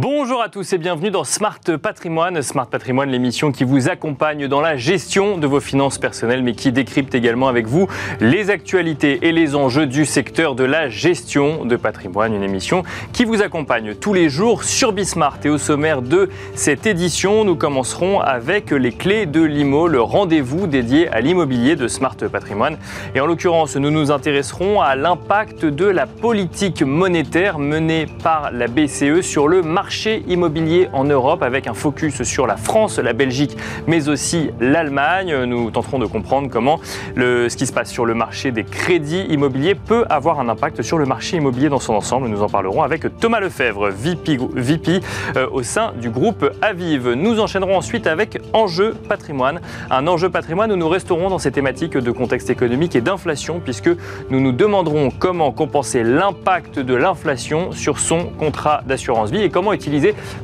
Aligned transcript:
Bonjour 0.00 0.40
à 0.40 0.48
tous 0.48 0.72
et 0.72 0.78
bienvenue 0.78 1.10
dans 1.10 1.24
Smart 1.24 1.58
Patrimoine. 1.82 2.40
Smart 2.40 2.68
Patrimoine, 2.68 3.10
l'émission 3.10 3.50
qui 3.50 3.64
vous 3.64 3.88
accompagne 3.88 4.46
dans 4.46 4.60
la 4.60 4.76
gestion 4.76 5.38
de 5.38 5.46
vos 5.48 5.58
finances 5.58 5.98
personnelles, 5.98 6.44
mais 6.44 6.52
qui 6.52 6.70
décrypte 6.70 7.16
également 7.16 7.48
avec 7.48 7.66
vous 7.66 7.88
les 8.20 8.50
actualités 8.50 9.18
et 9.22 9.32
les 9.32 9.56
enjeux 9.56 9.86
du 9.86 10.06
secteur 10.06 10.54
de 10.54 10.62
la 10.62 10.88
gestion 10.88 11.64
de 11.64 11.74
patrimoine. 11.74 12.32
Une 12.32 12.44
émission 12.44 12.84
qui 13.12 13.24
vous 13.24 13.42
accompagne 13.42 13.96
tous 13.96 14.14
les 14.14 14.28
jours 14.28 14.62
sur 14.62 14.92
Bismart. 14.92 15.38
Et 15.42 15.48
au 15.48 15.58
sommaire 15.58 16.00
de 16.00 16.28
cette 16.54 16.86
édition, 16.86 17.42
nous 17.42 17.56
commencerons 17.56 18.20
avec 18.20 18.70
les 18.70 18.92
clés 18.92 19.26
de 19.26 19.42
l'IMO, 19.42 19.88
le 19.88 20.00
rendez-vous 20.00 20.68
dédié 20.68 21.08
à 21.08 21.20
l'immobilier 21.20 21.74
de 21.74 21.88
Smart 21.88 22.16
Patrimoine. 22.30 22.78
Et 23.16 23.20
en 23.20 23.26
l'occurrence, 23.26 23.74
nous 23.74 23.90
nous 23.90 24.12
intéresserons 24.12 24.80
à 24.80 24.94
l'impact 24.94 25.64
de 25.64 25.86
la 25.86 26.06
politique 26.06 26.82
monétaire 26.82 27.58
menée 27.58 28.06
par 28.22 28.52
la 28.52 28.68
BCE 28.68 29.22
sur 29.22 29.48
le 29.48 29.60
marché 29.62 29.87
marché 29.88 30.22
immobilier 30.28 30.90
en 30.92 31.04
Europe 31.04 31.42
avec 31.42 31.66
un 31.66 31.72
focus 31.72 32.22
sur 32.22 32.46
la 32.46 32.58
France, 32.58 32.98
la 32.98 33.14
Belgique, 33.14 33.56
mais 33.86 34.10
aussi 34.10 34.50
l'Allemagne. 34.60 35.44
Nous 35.44 35.70
tenterons 35.70 35.98
de 35.98 36.04
comprendre 36.04 36.50
comment 36.50 36.78
ce 37.16 37.56
qui 37.56 37.66
se 37.66 37.72
passe 37.72 37.90
sur 37.90 38.04
le 38.04 38.12
marché 38.12 38.50
des 38.50 38.64
crédits 38.64 39.24
immobiliers 39.30 39.74
peut 39.74 40.04
avoir 40.10 40.40
un 40.40 40.50
impact 40.50 40.82
sur 40.82 40.98
le 40.98 41.06
marché 41.06 41.38
immobilier 41.38 41.70
dans 41.70 41.78
son 41.78 41.94
ensemble. 41.94 42.28
Nous 42.28 42.42
en 42.42 42.50
parlerons 42.50 42.82
avec 42.82 43.18
Thomas 43.18 43.40
Lefebvre, 43.40 43.88
VP, 43.88 44.36
VP 44.56 45.00
euh, 45.36 45.46
au 45.52 45.62
sein 45.62 45.94
du 45.98 46.10
groupe 46.10 46.50
Aviv. 46.60 47.08
Nous 47.14 47.40
enchaînerons 47.40 47.78
ensuite 47.78 48.06
avec 48.06 48.42
Enjeu 48.52 48.92
patrimoine. 49.08 49.62
Un 49.90 50.06
enjeu 50.06 50.28
patrimoine 50.28 50.70
où 50.70 50.76
nous 50.76 50.88
resterons 50.90 51.30
dans 51.30 51.38
ces 51.38 51.50
thématiques 51.50 51.96
de 51.96 52.10
contexte 52.10 52.50
économique 52.50 52.94
et 52.94 53.00
d'inflation 53.00 53.58
puisque 53.58 53.88
nous 54.28 54.40
nous 54.40 54.52
demanderons 54.52 55.10
comment 55.18 55.50
compenser 55.50 56.02
l'impact 56.02 56.78
de 56.78 56.92
l'inflation 56.92 57.72
sur 57.72 57.98
son 57.98 58.26
contrat 58.26 58.82
d'assurance 58.86 59.30
vie 59.30 59.44
et 59.44 59.48
comment 59.48 59.72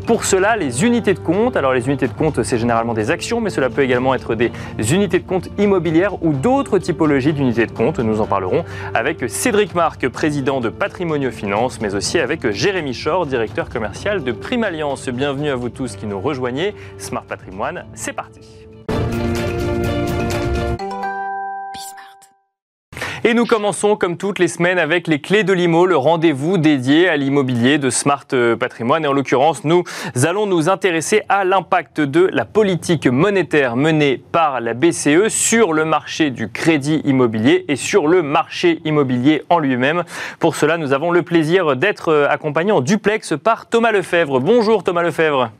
pour 0.06 0.24
cela 0.24 0.56
les 0.56 0.84
unités 0.84 1.14
de 1.14 1.18
compte. 1.18 1.56
Alors 1.56 1.72
les 1.72 1.86
unités 1.86 2.08
de 2.08 2.12
compte, 2.12 2.42
c'est 2.42 2.58
généralement 2.58 2.94
des 2.94 3.10
actions, 3.10 3.40
mais 3.40 3.50
cela 3.50 3.70
peut 3.70 3.82
également 3.82 4.14
être 4.14 4.34
des 4.34 4.50
unités 4.92 5.18
de 5.18 5.26
compte 5.26 5.48
immobilières 5.58 6.22
ou 6.22 6.32
d'autres 6.32 6.78
typologies 6.78 7.32
d'unités 7.32 7.66
de 7.66 7.72
compte. 7.72 7.98
Nous 7.98 8.20
en 8.20 8.26
parlerons 8.26 8.64
avec 8.94 9.28
Cédric 9.28 9.74
Marc, 9.74 10.08
président 10.08 10.60
de 10.60 10.68
Patrimonio 10.68 11.30
Finance, 11.30 11.80
mais 11.80 11.94
aussi 11.94 12.18
avec 12.18 12.50
Jérémy 12.50 12.94
Chor, 12.94 13.26
directeur 13.26 13.68
commercial 13.68 14.22
de 14.22 14.32
Prime 14.32 14.64
Alliance. 14.64 15.08
Bienvenue 15.08 15.50
à 15.50 15.56
vous 15.56 15.68
tous 15.68 15.96
qui 15.96 16.06
nous 16.06 16.20
rejoignez. 16.20 16.74
Smart 16.98 17.24
Patrimoine, 17.24 17.84
c'est 17.94 18.12
parti. 18.12 18.63
Et 23.26 23.32
nous 23.32 23.46
commençons 23.46 23.96
comme 23.96 24.18
toutes 24.18 24.38
les 24.38 24.48
semaines 24.48 24.78
avec 24.78 25.08
les 25.08 25.18
clés 25.18 25.44
de 25.44 25.54
l'IMO, 25.54 25.86
le 25.86 25.96
rendez-vous 25.96 26.58
dédié 26.58 27.08
à 27.08 27.16
l'immobilier 27.16 27.78
de 27.78 27.88
Smart 27.88 28.26
euh, 28.34 28.54
Patrimoine. 28.54 29.02
Et 29.02 29.08
en 29.08 29.14
l'occurrence, 29.14 29.64
nous 29.64 29.82
allons 30.24 30.44
nous 30.44 30.68
intéresser 30.68 31.22
à 31.30 31.42
l'impact 31.46 32.02
de 32.02 32.28
la 32.30 32.44
politique 32.44 33.06
monétaire 33.06 33.76
menée 33.76 34.22
par 34.30 34.60
la 34.60 34.74
BCE 34.74 35.28
sur 35.28 35.72
le 35.72 35.86
marché 35.86 36.28
du 36.28 36.50
crédit 36.50 37.00
immobilier 37.06 37.64
et 37.68 37.76
sur 37.76 38.08
le 38.08 38.20
marché 38.20 38.82
immobilier 38.84 39.42
en 39.48 39.58
lui-même. 39.58 40.04
Pour 40.38 40.54
cela, 40.54 40.76
nous 40.76 40.92
avons 40.92 41.10
le 41.10 41.22
plaisir 41.22 41.76
d'être 41.76 42.10
euh, 42.10 42.28
accompagnés 42.28 42.72
en 42.72 42.82
duplex 42.82 43.32
par 43.42 43.70
Thomas 43.70 43.90
Lefebvre. 43.90 44.38
Bonjour 44.38 44.84
Thomas 44.84 45.02
Lefebvre. 45.02 45.50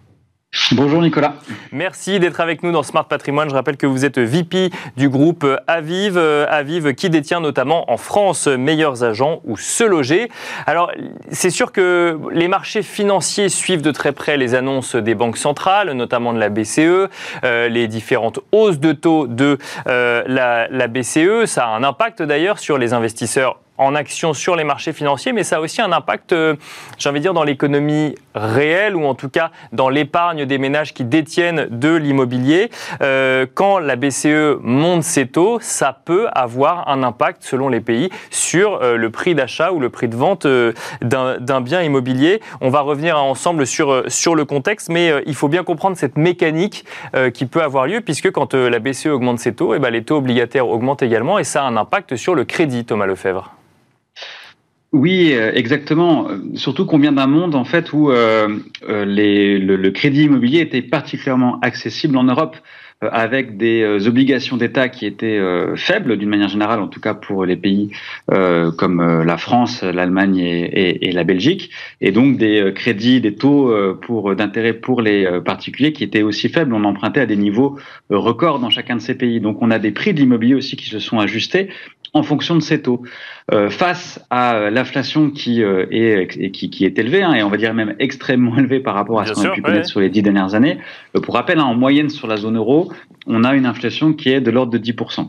Bonjour 0.72 1.02
Nicolas. 1.02 1.34
Merci 1.72 2.20
d'être 2.20 2.40
avec 2.40 2.62
nous 2.62 2.70
dans 2.70 2.82
Smart 2.82 3.06
Patrimoine. 3.06 3.50
Je 3.50 3.54
rappelle 3.54 3.76
que 3.76 3.86
vous 3.86 4.04
êtes 4.04 4.18
VP 4.18 4.70
du 4.96 5.08
groupe 5.08 5.46
Aviv, 5.66 6.16
Aviv 6.16 6.94
qui 6.94 7.10
détient 7.10 7.40
notamment 7.40 7.90
en 7.90 7.96
France 7.96 8.46
meilleurs 8.46 9.04
agents 9.04 9.40
ou 9.44 9.56
se 9.56 9.84
loger. 9.84 10.30
Alors 10.66 10.92
c'est 11.30 11.50
sûr 11.50 11.72
que 11.72 12.18
les 12.32 12.48
marchés 12.48 12.82
financiers 12.82 13.48
suivent 13.48 13.82
de 13.82 13.90
très 13.90 14.12
près 14.12 14.36
les 14.36 14.54
annonces 14.54 14.96
des 14.96 15.14
banques 15.14 15.38
centrales, 15.38 15.92
notamment 15.92 16.32
de 16.32 16.38
la 16.38 16.48
BCE, 16.48 17.08
euh, 17.44 17.68
les 17.68 17.88
différentes 17.88 18.40
hausses 18.52 18.78
de 18.78 18.92
taux 18.92 19.26
de 19.26 19.58
euh, 19.88 20.22
la 20.26 20.88
BCE. 20.88 21.46
Ça 21.46 21.66
a 21.66 21.68
un 21.68 21.82
impact 21.82 22.22
d'ailleurs 22.22 22.58
sur 22.58 22.78
les 22.78 22.92
investisseurs 22.92 23.58
en 23.78 23.94
action 23.94 24.34
sur 24.34 24.56
les 24.56 24.64
marchés 24.64 24.92
financiers, 24.92 25.32
mais 25.32 25.42
ça 25.42 25.56
a 25.56 25.60
aussi 25.60 25.82
un 25.82 25.92
impact, 25.92 26.32
euh, 26.32 26.54
j'ai 26.98 27.08
envie 27.08 27.18
de 27.18 27.24
dire, 27.24 27.34
dans 27.34 27.42
l'économie 27.42 28.14
réelle 28.34 28.94
ou 28.94 29.04
en 29.04 29.14
tout 29.14 29.28
cas 29.28 29.50
dans 29.72 29.88
l'épargne 29.88 30.44
des 30.44 30.58
ménages 30.58 30.94
qui 30.94 31.04
détiennent 31.04 31.66
de 31.70 31.94
l'immobilier. 31.94 32.70
Euh, 33.02 33.46
quand 33.52 33.78
la 33.78 33.96
BCE 33.96 34.58
monte 34.60 35.02
ses 35.02 35.26
taux, 35.26 35.58
ça 35.60 35.98
peut 36.04 36.28
avoir 36.32 36.88
un 36.88 37.02
impact 37.02 37.42
selon 37.42 37.68
les 37.68 37.80
pays 37.80 38.10
sur 38.30 38.82
euh, 38.82 38.96
le 38.96 39.10
prix 39.10 39.34
d'achat 39.34 39.72
ou 39.72 39.80
le 39.80 39.90
prix 39.90 40.08
de 40.08 40.16
vente 40.16 40.46
d'un 41.00 41.60
bien 41.60 41.82
immobilier. 41.82 42.40
On 42.60 42.68
va 42.68 42.80
revenir 42.80 43.18
ensemble 43.18 43.66
sur, 43.66 43.92
le 43.92 44.44
contexte, 44.44 44.88
mais 44.88 45.12
il 45.26 45.34
faut 45.34 45.48
bien 45.48 45.64
comprendre 45.64 45.96
cette 45.96 46.16
mécanique 46.16 46.84
qui 47.32 47.46
peut 47.46 47.62
avoir 47.62 47.86
lieu 47.86 48.00
puisque 48.00 48.30
quand 48.30 48.54
la 48.54 48.78
BCE 48.78 49.06
augmente 49.06 49.38
ses 49.38 49.54
taux, 49.54 49.74
et 49.74 49.76
eh 49.76 49.80
ben, 49.80 49.90
les 49.90 50.04
taux 50.04 50.16
obligataires 50.16 50.68
augmentent 50.68 51.02
également 51.02 51.38
et 51.38 51.44
ça 51.44 51.62
a 51.62 51.66
un 51.66 51.76
impact 51.76 52.16
sur 52.16 52.34
le 52.34 52.44
crédit, 52.44 52.84
Thomas 52.84 53.06
Lefebvre. 53.06 53.54
Oui, 54.94 55.32
euh, 55.32 55.50
exactement. 55.54 56.28
Surtout 56.54 56.86
qu'on 56.86 57.00
vient 57.00 57.10
d'un 57.10 57.26
monde 57.26 57.56
en 57.56 57.64
fait 57.64 57.92
où 57.92 58.12
euh, 58.12 58.60
euh, 58.88 59.04
le, 59.04 59.90
crédit 59.90 60.22
immobilier 60.22 60.60
était 60.60 60.82
particulièrement 60.82 61.58
accessible 61.62 62.16
en 62.16 62.22
Europe 62.22 62.56
avec 63.00 63.58
des 63.58 64.06
obligations 64.06 64.56
d'État 64.56 64.88
qui 64.88 65.04
étaient 65.04 65.38
faibles 65.76 66.16
d'une 66.16 66.30
manière 66.30 66.48
générale, 66.48 66.80
en 66.80 66.88
tout 66.88 67.00
cas 67.00 67.12
pour 67.12 67.44
les 67.44 67.56
pays 67.56 67.90
comme 68.28 69.22
la 69.22 69.36
France, 69.36 69.82
l'Allemagne 69.82 70.38
et, 70.38 71.12
la 71.12 71.24
Belgique, 71.24 71.70
et 72.00 72.12
donc 72.12 72.38
des 72.38 72.72
crédits, 72.74 73.20
des 73.20 73.34
taux 73.34 73.70
d'intérêt 74.34 74.72
pour 74.72 75.02
les 75.02 75.28
particuliers 75.44 75.92
qui 75.92 76.02
étaient 76.02 76.22
aussi 76.22 76.48
faibles. 76.48 76.72
On 76.72 76.84
empruntait 76.84 77.20
à 77.20 77.26
des 77.26 77.36
niveaux 77.36 77.78
records 78.08 78.60
dans 78.60 78.70
chacun 78.70 78.96
de 78.96 79.02
ces 79.02 79.16
pays. 79.16 79.38
Donc 79.38 79.60
on 79.60 79.70
a 79.70 79.78
des 79.78 79.90
prix 79.90 80.14
de 80.14 80.20
l'immobilier 80.20 80.54
aussi 80.54 80.76
qui 80.76 80.88
se 80.88 81.00
sont 81.00 81.18
ajustés 81.18 81.68
en 82.14 82.22
fonction 82.22 82.54
de 82.54 82.60
ces 82.60 82.80
taux. 82.80 83.02
Euh, 83.52 83.68
face 83.68 84.24
à 84.30 84.70
l'inflation 84.70 85.30
qui, 85.30 85.62
euh, 85.62 85.84
est, 85.90 86.50
qui, 86.52 86.70
qui, 86.70 86.84
est 86.86 86.98
élevée, 86.98 87.22
hein, 87.22 87.34
et 87.34 87.42
on 87.42 87.50
va 87.50 87.58
dire 87.58 87.74
même 87.74 87.94
extrêmement 87.98 88.56
élevée 88.58 88.80
par 88.80 88.94
rapport 88.94 89.20
à 89.20 89.26
ce 89.26 89.34
qu'on 89.34 89.44
a 89.44 89.50
pu 89.50 89.60
connaître 89.60 89.88
sur 89.88 90.00
les 90.00 90.08
dix 90.08 90.22
dernières 90.22 90.54
années, 90.54 90.78
euh, 91.14 91.20
pour 91.20 91.34
rappel, 91.34 91.58
hein, 91.58 91.64
en 91.64 91.74
moyenne 91.74 92.08
sur 92.08 92.26
la 92.26 92.38
zone 92.38 92.56
euro, 92.56 92.90
on 93.26 93.44
a 93.44 93.54
une 93.54 93.66
inflation 93.66 94.14
qui 94.14 94.30
est 94.30 94.40
de 94.40 94.50
l'ordre 94.50 94.72
de 94.72 94.78
10%. 94.78 95.28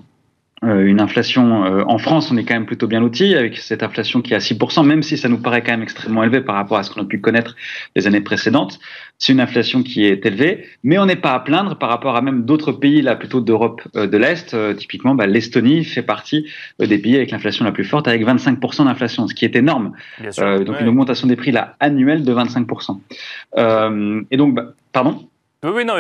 Euh, 0.64 0.86
une 0.86 1.02
inflation 1.02 1.66
euh, 1.66 1.84
en 1.86 1.98
France, 1.98 2.32
on 2.32 2.38
est 2.38 2.46
quand 2.46 2.54
même 2.54 2.66
plutôt 2.66 2.88
bien 2.88 3.02
loti 3.02 3.36
avec 3.36 3.58
cette 3.58 3.84
inflation 3.84 4.22
qui 4.22 4.34
est 4.34 4.38
à 4.38 4.40
6%, 4.40 4.86
même 4.86 5.04
si 5.04 5.18
ça 5.18 5.28
nous 5.28 5.38
paraît 5.38 5.62
quand 5.62 5.74
même 5.74 5.84
extrêmement 5.84 6.24
élevé 6.24 6.40
par 6.40 6.56
rapport 6.56 6.78
à 6.78 6.84
ce 6.84 6.92
qu'on 6.92 7.02
a 7.02 7.06
pu 7.06 7.20
connaître 7.20 7.58
les 7.96 8.08
années 8.08 8.22
précédentes. 8.22 8.80
C'est 9.18 9.34
une 9.34 9.42
inflation 9.42 9.84
qui 9.84 10.06
est 10.06 10.26
élevée, 10.26 10.66
mais 10.84 10.98
on 10.98 11.08
n'est 11.08 11.18
pas 11.18 11.34
à 11.34 11.40
plaindre 11.42 11.78
par 11.78 11.90
rapport 11.90 12.16
à 12.16 12.22
même 12.22 12.46
d'autres 12.46 12.72
pays 12.72 13.02
là 13.02 13.18
plutôt 13.18 13.42
d'Europe 13.42 13.82
euh, 13.98 14.08
de 14.08 14.18
l'Est. 14.18 14.56
typiquement, 14.78 15.14
bah, 15.14 15.28
l'Estonie 15.28 15.84
fait 15.84 16.04
partie 16.04 16.48
des 16.80 16.98
pays 17.00 17.18
avec 17.18 17.32
l'inflation 17.32 17.66
la 17.66 17.74
plus 17.74 17.84
forte, 17.84 18.08
avec 18.08 18.26
25% 18.26 18.86
d'inflation, 18.86 19.28
ce 19.28 19.36
qui 19.36 19.44
est 19.44 19.58
énorme. 19.58 19.92
donc 20.40 20.80
une 20.80 20.88
augmentation 20.88 21.28
des 21.28 21.36
prix 21.36 21.52
là 21.52 21.76
annuelle 21.82 22.24
de 22.24 22.34
25%. 22.34 24.26
et 24.32 24.38
donc, 24.38 24.56
bah, 24.56 24.74
pardon? 24.94 25.28
Oui, 25.74 25.84
non, 25.84 25.96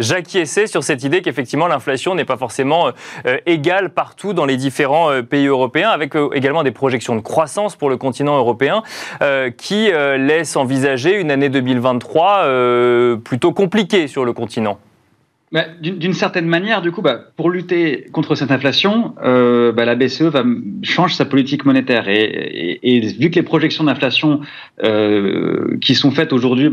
j'acquiesçais 0.00 0.66
sur 0.66 0.84
cette 0.84 1.02
idée 1.02 1.22
qu'effectivement 1.22 1.66
l'inflation 1.66 2.14
n'est 2.14 2.26
pas 2.26 2.36
forcément 2.36 2.90
euh, 3.26 3.38
égale 3.46 3.90
partout 3.90 4.34
dans 4.34 4.44
les 4.44 4.58
différents 4.58 5.10
euh, 5.10 5.22
pays 5.22 5.46
européens, 5.46 5.88
avec 5.88 6.14
euh, 6.14 6.28
également 6.34 6.62
des 6.62 6.70
projections 6.70 7.16
de 7.16 7.20
croissance 7.20 7.74
pour 7.74 7.88
le 7.88 7.96
continent 7.96 8.36
européen 8.36 8.82
qui 9.56 9.90
laissent 10.18 10.56
envisager 10.56 11.18
une 11.18 11.30
année 11.30 11.48
2023 11.48 13.18
plutôt 13.24 13.52
compliquée 13.52 14.08
sur 14.08 14.24
le 14.24 14.32
continent. 14.32 14.78
Bah, 15.54 15.66
d'une 15.80 16.14
certaine 16.14 16.48
manière, 16.48 16.82
du 16.82 16.90
coup, 16.90 17.00
bah, 17.00 17.16
pour 17.36 17.48
lutter 17.48 18.06
contre 18.10 18.34
cette 18.34 18.50
inflation, 18.50 19.14
euh, 19.22 19.70
bah, 19.70 19.84
la 19.84 19.94
BCE 19.94 20.22
va 20.22 20.42
change 20.82 21.14
sa 21.14 21.24
politique 21.26 21.64
monétaire 21.64 22.08
et, 22.08 22.80
vu 23.20 23.30
que 23.30 23.36
les 23.36 23.44
projections 23.44 23.84
d'inflation 23.84 24.40
euh, 24.82 25.78
qui 25.80 25.94
sont 25.94 26.10
faites 26.10 26.32
aujourd'hui 26.32 26.68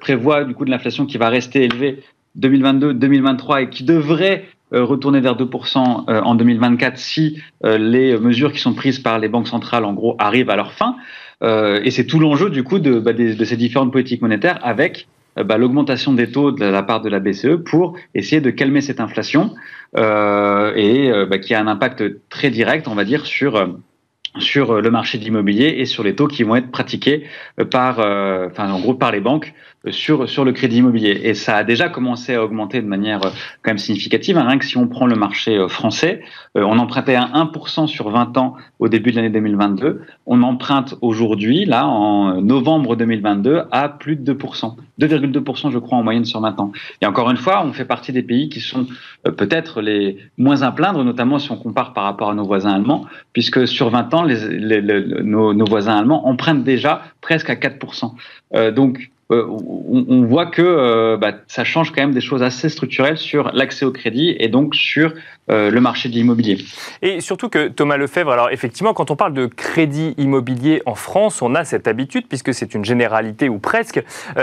prévoient 0.00 0.42
du 0.42 0.52
coup 0.52 0.64
de 0.64 0.70
l'inflation 0.72 1.06
qui 1.06 1.16
va 1.16 1.28
rester 1.28 1.62
élevée 1.62 2.02
2022-2023 2.36 3.62
et 3.62 3.68
qui 3.68 3.84
devrait 3.84 4.46
euh, 4.72 4.82
retourner 4.82 5.20
vers 5.20 5.36
2% 5.36 5.76
en 6.08 6.34
2024 6.34 6.98
si 6.98 7.40
les 7.62 8.18
mesures 8.18 8.52
qui 8.52 8.58
sont 8.58 8.74
prises 8.74 8.98
par 8.98 9.20
les 9.20 9.28
banques 9.28 9.46
centrales 9.46 9.84
en 9.84 9.92
gros 9.92 10.16
arrivent 10.18 10.50
à 10.50 10.56
leur 10.56 10.72
fin. 10.72 10.96
et 11.40 11.90
c'est 11.92 12.06
tout 12.06 12.18
l'enjeu 12.18 12.50
du 12.50 12.64
coup 12.64 12.80
de, 12.80 12.98
de, 12.98 13.44
ces 13.44 13.56
différentes 13.56 13.92
politiques 13.92 14.22
monétaires 14.22 14.58
avec 14.62 15.06
euh, 15.06 15.22
bah, 15.36 15.58
l'augmentation 15.58 16.12
des 16.12 16.30
taux 16.30 16.52
de 16.52 16.64
la 16.64 16.82
part 16.82 17.00
de 17.00 17.08
la 17.08 17.18
BCE 17.18 17.56
pour 17.64 17.96
essayer 18.14 18.40
de 18.40 18.50
calmer 18.50 18.80
cette 18.80 19.00
inflation 19.00 19.54
euh, 19.96 20.72
et 20.74 21.10
euh, 21.10 21.26
bah, 21.26 21.38
qui 21.38 21.54
a 21.54 21.60
un 21.60 21.66
impact 21.66 22.28
très 22.28 22.50
direct, 22.50 22.88
on 22.88 22.94
va 22.94 23.04
dire, 23.04 23.26
sur 23.26 23.56
euh, 23.56 24.80
le 24.80 24.90
marché 24.90 25.18
de 25.18 25.24
l'immobilier 25.24 25.76
et 25.78 25.86
sur 25.86 26.02
les 26.02 26.14
taux 26.14 26.26
qui 26.26 26.42
vont 26.42 26.56
être 26.56 26.70
pratiqués 26.70 27.24
par 27.70 28.00
les 28.00 29.20
banques 29.20 29.54
sur, 29.90 30.28
sur 30.28 30.44
le 30.44 30.52
crédit 30.52 30.78
immobilier. 30.78 31.20
Et 31.24 31.34
ça 31.34 31.56
a 31.56 31.64
déjà 31.64 31.88
commencé 31.88 32.34
à 32.34 32.44
augmenter 32.44 32.80
de 32.80 32.86
manière 32.86 33.20
quand 33.20 33.70
même 33.70 33.78
significative. 33.78 34.36
Rien 34.36 34.58
que 34.58 34.64
si 34.64 34.76
on 34.76 34.86
prend 34.86 35.06
le 35.06 35.16
marché 35.16 35.64
français, 35.68 36.22
on 36.54 36.78
empruntait 36.78 37.14
à 37.16 37.26
1% 37.26 37.86
sur 37.86 38.10
20 38.10 38.36
ans 38.38 38.56
au 38.78 38.88
début 38.88 39.10
de 39.10 39.16
l'année 39.16 39.30
2022. 39.30 40.02
On 40.26 40.42
emprunte 40.42 40.94
aujourd'hui, 41.00 41.64
là, 41.64 41.86
en 41.86 42.40
novembre 42.40 42.96
2022, 42.96 43.62
à 43.70 43.88
plus 43.88 44.16
de 44.16 44.32
2%. 44.32 44.76
2,2% 45.00 45.70
je 45.70 45.78
crois 45.78 45.98
en 45.98 46.02
moyenne 46.02 46.24
sur 46.24 46.40
20 46.40 46.60
ans. 46.60 46.72
Et 47.00 47.06
encore 47.06 47.30
une 47.30 47.36
fois, 47.36 47.64
on 47.64 47.72
fait 47.72 47.84
partie 47.84 48.12
des 48.12 48.22
pays 48.22 48.48
qui 48.48 48.60
sont 48.60 48.86
peut-être 49.24 49.80
les 49.80 50.18
moins 50.38 50.62
à 50.62 50.72
plaindre, 50.72 51.02
notamment 51.04 51.38
si 51.38 51.50
on 51.50 51.56
compare 51.56 51.92
par 51.92 52.04
rapport 52.04 52.30
à 52.30 52.34
nos 52.34 52.44
voisins 52.44 52.72
allemands, 52.72 53.06
puisque 53.32 53.66
sur 53.66 53.90
20 53.90 54.14
ans, 54.14 54.22
les, 54.22 54.82
nos, 55.22 55.52
nos, 55.52 55.64
voisins 55.64 55.96
allemands 55.96 56.26
empruntent 56.26 56.64
déjà 56.64 57.02
presque 57.20 57.50
à 57.50 57.54
4%. 57.54 58.12
Euh, 58.54 58.70
donc, 58.70 59.10
euh, 59.32 59.46
on, 59.48 60.24
voit 60.26 60.46
que 60.46 60.60
euh, 60.60 61.16
bah, 61.16 61.32
ça 61.46 61.64
change 61.64 61.92
quand 61.92 62.02
même 62.02 62.12
des 62.12 62.20
choses 62.20 62.42
assez 62.42 62.68
structurelles 62.68 63.16
sur 63.16 63.50
l'accès 63.54 63.86
au 63.86 63.90
crédit 63.90 64.36
et 64.38 64.48
donc 64.48 64.74
sur 64.74 65.14
euh, 65.50 65.70
le 65.70 65.80
marché 65.80 66.10
de 66.10 66.14
l'immobilier. 66.14 66.58
Et 67.00 67.20
surtout 67.20 67.48
que 67.48 67.68
Thomas 67.68 67.96
Lefebvre, 67.96 68.32
alors 68.32 68.50
effectivement, 68.50 68.92
quand 68.92 69.10
on 69.10 69.16
parle 69.16 69.32
de 69.32 69.46
crédit 69.46 70.14
immobilier 70.18 70.82
en 70.84 70.94
France, 70.94 71.40
on 71.40 71.54
a 71.54 71.64
cette 71.64 71.88
habitude, 71.88 72.26
puisque 72.28 72.52
c'est 72.52 72.74
une 72.74 72.84
généralité 72.84 73.48
ou 73.48 73.58
presque, 73.58 74.02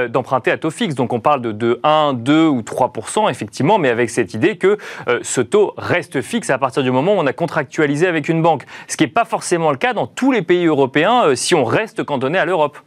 d'emprunter 0.10 0.50
à 0.50 0.58
taux 0.58 0.72
fixe. 0.72 0.96
Donc 0.96 1.14
on 1.14 1.20
parle 1.20 1.42
de, 1.42 1.52
de 1.52 1.80
1, 1.84 2.14
2 2.14 2.48
ou 2.48 2.62
3% 2.62 3.30
effectivement, 3.30 3.78
mais 3.78 3.90
avec 3.90 4.10
cette 4.10 4.34
idée 4.34 4.58
que 4.58 4.78
ce 5.22 5.42
taux 5.42 5.74
reste 5.78 6.22
fixe 6.22 6.50
à 6.50 6.58
partir 6.58 6.82
du 6.82 6.92
moment 6.92 7.14
où 7.16 7.20
on 7.20 7.28
a 7.28 7.34
contractualisé 7.34 8.08
avec 8.08 8.30
une 8.30 8.42
banque. 8.42 8.64
Ce 8.88 8.98
qui 8.98 9.04
n'est 9.04 9.10
pas 9.10 9.26
forcément 9.26 9.72
le 9.72 9.78
cas 9.78 9.94
dans 9.94 10.08
tous 10.08 10.32
les 10.32 10.42
pays 10.42 10.66
européens 10.66 11.36
si 11.36 11.54
on 11.54 11.64
reste 11.64 12.04
cantonné 12.04 12.38
à 12.38 12.46
l'Europe. 12.46 12.78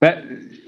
Ben, 0.00 0.14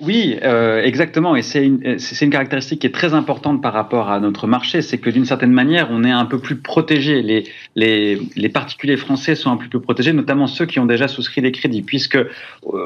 oui, 0.01 0.39
euh, 0.43 0.83
exactement. 0.83 1.35
Et 1.37 1.43
c'est 1.43 1.65
une, 1.65 2.31
caractéristique 2.31 2.81
qui 2.81 2.87
est 2.87 2.95
très 2.95 3.15
importante 3.15 3.63
par 3.63 3.73
rapport 3.73 4.11
à 4.11 4.21
notre 4.21 4.47
marché. 4.47 4.83
C'est 4.83 4.99
que 4.99 5.09
d'une 5.09 5.25
certaine 5.25 5.53
manière, 5.53 5.89
on 5.91 6.05
est 6.05 6.11
un 6.11 6.27
peu 6.27 6.39
plus 6.39 6.57
protégé. 6.57 7.23
Les, 7.23 7.45
les, 8.37 8.49
particuliers 8.49 8.97
français 8.97 9.35
sont 9.35 9.51
un 9.51 9.57
peu 9.57 9.69
plus 9.69 9.81
protégés, 9.81 10.13
notamment 10.13 10.47
ceux 10.47 10.67
qui 10.67 10.79
ont 10.81 10.87
déjà 10.87 11.09
souscrit 11.09 11.41
des 11.41 11.53
crédits, 11.53 11.83
puisque 11.83 12.17
euh, 12.17 12.29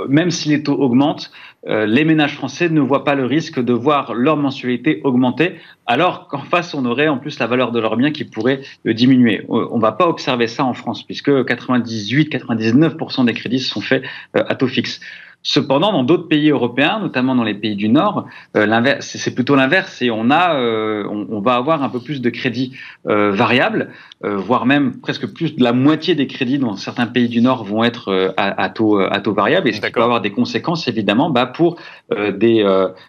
même 0.08 0.30
si 0.30 0.48
les 0.50 0.62
taux 0.62 0.74
augmentent, 0.74 1.32
euh, 1.66 1.86
les 1.86 2.04
ménages 2.04 2.34
français 2.34 2.68
ne 2.68 2.80
voient 2.80 3.04
pas 3.04 3.14
le 3.14 3.24
risque 3.24 3.58
de 3.58 3.72
voir 3.72 4.12
leur 4.14 4.36
mensualité 4.36 5.00
augmenter, 5.02 5.54
alors 5.86 6.28
qu'en 6.28 6.42
face, 6.42 6.74
on 6.74 6.84
aurait 6.84 7.08
en 7.08 7.18
plus 7.18 7.38
la 7.38 7.46
valeur 7.46 7.72
de 7.72 7.80
leurs 7.80 7.96
biens 7.96 8.12
qui 8.12 8.24
pourrait 8.24 8.60
diminuer. 8.84 9.42
On 9.48 9.76
ne 9.76 9.82
va 9.82 9.92
pas 9.92 10.06
observer 10.06 10.46
ça 10.46 10.64
en 10.64 10.74
France, 10.74 11.02
puisque 11.02 11.30
98-99% 11.30 13.24
des 13.24 13.32
crédits 13.32 13.60
sont 13.60 13.80
faits 13.80 14.04
à 14.34 14.54
taux 14.54 14.68
fixe. 14.68 15.00
Cependant, 15.46 15.92
dans 15.92 16.04
d'autres 16.04 16.26
pays 16.26 16.48
européens, 16.48 16.98
notamment 17.00 17.34
dans 17.34 17.44
les 17.44 17.52
pays 17.52 17.76
du 17.76 17.90
Nord, 17.90 18.26
euh, 18.56 18.96
c'est 19.00 19.34
plutôt 19.34 19.54
l'inverse 19.54 20.00
et 20.00 20.10
on 20.10 20.30
a, 20.30 20.56
euh, 20.56 21.06
on, 21.06 21.40
va 21.40 21.56
avoir 21.56 21.82
un 21.82 21.90
peu 21.90 22.00
plus 22.00 22.22
de 22.22 22.30
crédits 22.30 22.72
euh, 23.06 23.30
variables, 23.30 23.90
euh, 24.24 24.36
voire 24.36 24.64
même 24.64 24.98
presque 25.00 25.26
plus 25.26 25.54
de 25.54 25.62
la 25.62 25.74
moitié 25.74 26.14
des 26.14 26.26
crédits 26.26 26.58
dans 26.58 26.76
certains 26.76 27.06
pays 27.06 27.28
du 27.28 27.42
Nord 27.42 27.62
vont 27.64 27.84
être 27.84 28.32
à, 28.38 28.62
à, 28.62 28.70
taux 28.70 28.98
à 28.98 29.20
taux 29.20 29.34
variable. 29.34 29.68
Et 29.68 29.72
ce 29.72 29.82
qui 29.82 29.90
peut 29.90 30.02
avoir 30.02 30.22
des 30.22 30.32
conséquences 30.32 30.88
évidemment 30.88 31.28
bah, 31.28 31.44
pour 31.44 31.76
des 32.10 32.64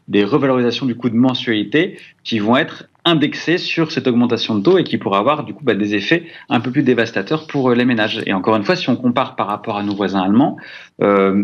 des 0.09 0.23
revalorisations 0.25 0.85
du 0.85 0.95
coût 0.95 1.09
de 1.09 1.15
mensualité 1.15 1.97
qui 2.25 2.39
vont 2.39 2.57
être 2.57 2.89
indexé 3.05 3.57
sur 3.57 3.91
cette 3.91 4.07
augmentation 4.07 4.55
de 4.55 4.63
taux 4.63 4.77
et 4.77 4.83
qui 4.83 4.97
pourrait 4.97 5.19
avoir 5.19 5.43
du 5.43 5.53
coup 5.53 5.63
bah, 5.63 5.75
des 5.75 5.95
effets 5.95 6.23
un 6.49 6.59
peu 6.59 6.71
plus 6.71 6.83
dévastateurs 6.83 7.47
pour 7.47 7.69
euh, 7.69 7.75
les 7.75 7.85
ménages. 7.85 8.21
Et 8.25 8.33
encore 8.33 8.55
une 8.55 8.63
fois, 8.63 8.75
si 8.75 8.89
on 8.89 8.95
compare 8.95 9.35
par 9.35 9.47
rapport 9.47 9.77
à 9.77 9.83
nos 9.83 9.95
voisins 9.95 10.21
allemands, 10.21 10.57
euh, 11.01 11.43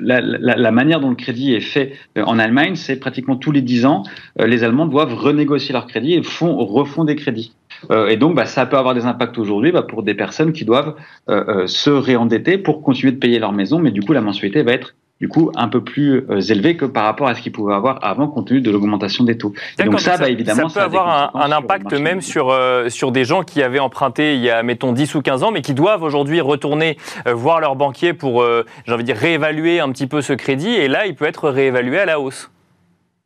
la, 0.00 0.20
la, 0.20 0.56
la, 0.56 0.70
manière 0.70 1.00
dont 1.00 1.08
le 1.08 1.16
crédit 1.16 1.54
est 1.54 1.60
fait 1.60 1.94
euh, 2.18 2.24
en 2.24 2.38
Allemagne, 2.38 2.74
c'est 2.74 2.96
pratiquement 2.96 3.36
tous 3.36 3.50
les 3.50 3.62
10 3.62 3.86
ans, 3.86 4.02
euh, 4.38 4.46
les 4.46 4.62
Allemands 4.62 4.86
doivent 4.86 5.14
renégocier 5.14 5.72
leur 5.72 5.86
crédit 5.86 6.14
et 6.14 6.22
font, 6.22 6.56
refont 6.58 7.04
des 7.04 7.16
crédits. 7.16 7.54
Euh, 7.90 8.08
et 8.08 8.16
donc, 8.16 8.34
bah, 8.34 8.44
ça 8.44 8.66
peut 8.66 8.76
avoir 8.76 8.94
des 8.94 9.06
impacts 9.06 9.38
aujourd'hui 9.38 9.72
bah, 9.72 9.82
pour 9.82 10.02
des 10.02 10.14
personnes 10.14 10.52
qui 10.52 10.64
doivent 10.64 10.96
se 11.28 11.90
réendetter 11.90 12.58
pour 12.58 12.82
continuer 12.82 13.12
de 13.12 13.18
payer 13.18 13.38
leur 13.38 13.52
maison, 13.52 13.78
mais 13.78 13.90
du 13.90 14.02
coup, 14.02 14.12
la 14.12 14.20
mensualité 14.20 14.62
va 14.62 14.72
être 14.72 14.94
du 15.20 15.28
coup 15.28 15.50
un 15.54 15.68
peu 15.68 15.84
plus 15.84 16.24
euh, 16.30 16.40
élevé 16.40 16.76
que 16.76 16.86
par 16.86 17.04
rapport 17.04 17.28
à 17.28 17.34
ce 17.34 17.42
qu'ils 17.42 17.52
pouvaient 17.52 17.74
avoir 17.74 18.02
avant 18.02 18.26
compte 18.26 18.48
tenu 18.48 18.60
de 18.60 18.70
l'augmentation 18.70 19.22
des 19.24 19.36
taux. 19.36 19.52
donc 19.78 20.00
ça, 20.00 20.16
bah, 20.16 20.30
évidemment, 20.30 20.68
ça 20.68 20.80
peut 20.80 20.86
avoir 20.86 21.36
un, 21.36 21.52
impact 21.52 21.92
même 21.92 22.22
sur, 22.22 22.50
euh, 22.50 22.88
sur 22.88 23.12
des 23.12 23.24
gens 23.24 23.42
qui 23.42 23.62
avaient 23.62 23.78
emprunté 23.78 24.34
il 24.34 24.40
y 24.40 24.50
a, 24.50 24.62
mettons, 24.62 24.92
10 24.92 25.14
ou 25.14 25.22
15 25.22 25.42
ans, 25.42 25.50
mais 25.50 25.60
qui 25.60 25.74
doivent 25.74 26.02
aujourd'hui 26.02 26.40
retourner 26.40 26.96
euh, 27.26 27.34
voir 27.34 27.60
leur 27.60 27.76
banquier 27.76 28.14
pour, 28.14 28.44
j'ai 28.86 28.92
envie 28.92 29.02
de 29.02 29.12
dire, 29.12 29.16
réévaluer 29.16 29.80
un 29.80 29.90
petit 29.90 30.06
peu 30.06 30.22
ce 30.22 30.32
crédit, 30.32 30.70
et 30.70 30.88
là, 30.88 31.06
il 31.06 31.14
peut 31.14 31.26
être 31.26 31.50
réévalué 31.50 31.98
à 31.98 32.06
la 32.06 32.20
hausse. 32.20 32.50